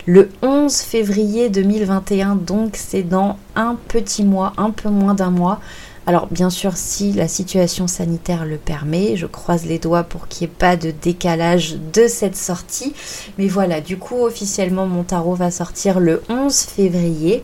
le 0.06 0.30
11 0.42 0.74
février 0.74 1.50
2021, 1.50 2.36
donc 2.36 2.76
c'est 2.76 3.02
dans 3.02 3.36
un 3.54 3.76
petit 3.88 4.24
mois, 4.24 4.52
un 4.56 4.70
peu 4.70 4.88
moins 4.88 5.14
d'un 5.14 5.30
mois. 5.30 5.60
Alors 6.08 6.28
bien 6.28 6.50
sûr, 6.50 6.76
si 6.76 7.12
la 7.12 7.26
situation 7.26 7.88
sanitaire 7.88 8.44
le 8.44 8.58
permet, 8.58 9.16
je 9.16 9.26
croise 9.26 9.66
les 9.66 9.80
doigts 9.80 10.04
pour 10.04 10.28
qu'il 10.28 10.46
n'y 10.46 10.52
ait 10.52 10.56
pas 10.56 10.76
de 10.76 10.92
décalage 10.92 11.78
de 11.92 12.06
cette 12.06 12.36
sortie. 12.36 12.94
Mais 13.38 13.48
voilà, 13.48 13.80
du 13.80 13.98
coup, 13.98 14.24
officiellement, 14.24 14.86
mon 14.86 15.02
tarot 15.02 15.34
va 15.34 15.50
sortir 15.50 15.98
le 15.98 16.22
11 16.28 16.56
février. 16.56 17.42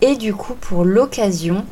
Et 0.00 0.16
du 0.16 0.34
coup, 0.34 0.54
pour 0.54 0.84
l'occasion, 0.84 1.64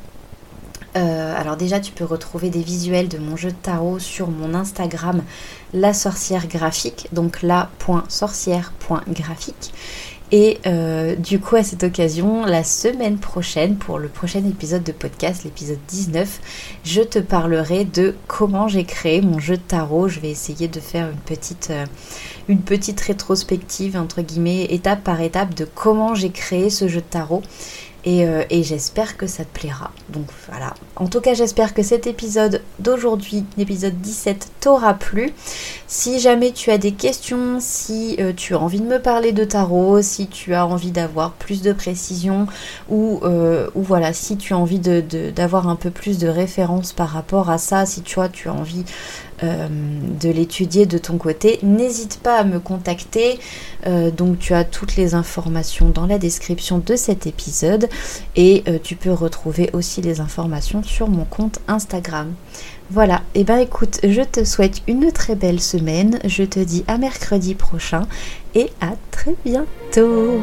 euh, 0.97 1.35
alors 1.37 1.57
déjà, 1.57 1.81
tu 1.81 1.91
peux 1.91 2.05
retrouver 2.05 2.49
des 2.49 2.63
visuels 2.63 3.09
de 3.09 3.19
mon 3.19 3.37
jeu 3.37 3.51
de 3.51 3.57
tarot 3.57 3.99
sur 3.99 4.29
mon 4.29 4.55
Instagram, 4.55 5.25
la 5.73 5.93
sorcière 5.93 6.47
graphique, 6.47 7.09
donc 7.13 7.43
la.sorcière.graphique. 7.43 9.73
Et 10.33 10.59
euh, 10.65 11.17
du 11.17 11.41
coup, 11.41 11.57
à 11.57 11.65
cette 11.65 11.83
occasion, 11.83 12.45
la 12.45 12.63
semaine 12.63 13.19
prochaine, 13.19 13.77
pour 13.77 13.99
le 13.99 14.09
prochain 14.09 14.45
épisode 14.47 14.85
de 14.85 14.93
podcast, 14.93 15.43
l'épisode 15.43 15.81
19, 15.89 16.41
je 16.85 17.03
te 17.03 17.19
parlerai 17.19 17.85
de 17.85 18.15
comment 18.29 18.69
j'ai 18.69 18.85
créé 18.85 19.23
mon 19.23 19.41
jeu 19.41 19.57
de 19.57 19.63
tarot. 19.63 20.07
Je 20.07 20.21
vais 20.21 20.31
essayer 20.31 20.69
de 20.69 20.79
faire 20.79 21.11
une 21.11 21.19
petite, 21.19 21.71
euh, 21.71 21.85
une 22.49 22.61
petite 22.61 23.01
rétrospective, 23.01 23.97
entre 23.97 24.23
guillemets, 24.23 24.67
étape 24.71 25.03
par 25.03 25.21
étape, 25.21 25.55
de 25.55 25.65
comment 25.65 26.15
j'ai 26.15 26.31
créé 26.31 26.71
ce 26.71 26.87
jeu 26.87 27.01
de 27.01 27.07
tarot. 27.07 27.43
Euh, 28.07 28.45
et, 28.51 28.63
j'espère 28.63 29.17
que 29.17 29.27
ça 29.27 29.45
te 29.45 29.59
plaira. 29.59 29.91
Donc 30.09 30.27
voilà. 30.49 30.75
En 30.97 31.07
tout 31.07 31.21
cas, 31.21 31.35
j'espère 31.35 31.75
que 31.75 31.83
cet 31.83 32.07
épisode 32.07 32.63
d'aujourd'hui, 32.79 33.45
l'épisode 33.57 34.01
17, 34.01 34.53
t'aura 34.61 34.95
plu. 34.95 35.33
Si 35.87 36.19
jamais 36.21 36.53
tu 36.53 36.71
as 36.71 36.79
des 36.79 36.93
questions, 36.93 37.59
si 37.61 38.17
euh, 38.19 38.33
tu 38.35 38.55
as 38.55 38.59
envie 38.59 38.81
de 38.81 38.87
me 38.87 39.01
parler 39.01 39.33
de 39.33 39.45
tarot, 39.45 40.03
si 40.03 40.29
tu 40.29 40.55
as 40.55 40.67
envie 40.67 40.93
d'avoir 40.93 41.33
plus 41.33 41.63
de 41.63 41.73
précision, 41.73 42.47
ou, 42.89 43.21
euh, 43.23 43.69
voilà, 43.75 44.13
si 44.13 44.37
tu 44.37 44.55
as 44.55 44.59
envie 44.59 44.79
d'avoir 44.79 45.69
un 45.69 45.77
peu 45.77 45.91
plus 45.91 46.19
de 46.19 46.29
références 46.29 46.93
par 46.93 47.09
rapport 47.09 47.51
à 47.51 47.59
ça, 47.59 47.87
si 47.87 48.03
tu 48.03 48.19
tu 48.33 48.49
as 48.49 48.53
envie 48.53 48.85
euh, 49.43 49.69
de 50.21 50.29
l'étudier 50.29 50.87
de 50.87 50.99
ton 50.99 51.17
côté, 51.17 51.59
n'hésite 51.63 52.21
pas 52.23 52.39
à 52.39 52.45
me 52.45 52.59
contacter. 52.61 53.39
Euh, 53.87 54.11
donc 54.11 54.39
tu 54.39 54.55
as 54.55 54.65
toutes 54.65 54.97
les 54.97 55.15
informations 55.15 55.89
dans 55.89 56.07
la 56.07 56.19
description 56.19 56.79
de 56.79 56.97
cet 56.97 57.27
épisode 57.27 57.89
et 58.37 58.63
euh, 58.69 58.79
tu 58.83 58.97
peux 58.97 59.13
retrouver 59.13 59.71
aussi 59.73 60.03
les 60.03 60.21
informations 60.21 60.83
sur 60.83 61.09
mon 61.09 61.25
compte 61.25 61.61
Instagram. 61.69 62.35
Voilà, 62.91 63.23
et 63.35 63.41
eh 63.41 63.45
ben 63.45 63.59
écoute, 63.59 64.01
je 64.03 64.23
te 64.23 64.43
souhaite 64.45 64.83
une 64.89 65.13
très 65.13 65.37
belle 65.37 65.61
semaine, 65.61 66.19
je 66.25 66.43
te 66.43 66.59
dis 66.59 66.85
à 66.89 66.99
mercredi 66.99 67.55
prochain 67.55 68.09
et 68.55 68.71
à 68.81 68.95
très 69.13 69.37
bientôt 69.45 70.41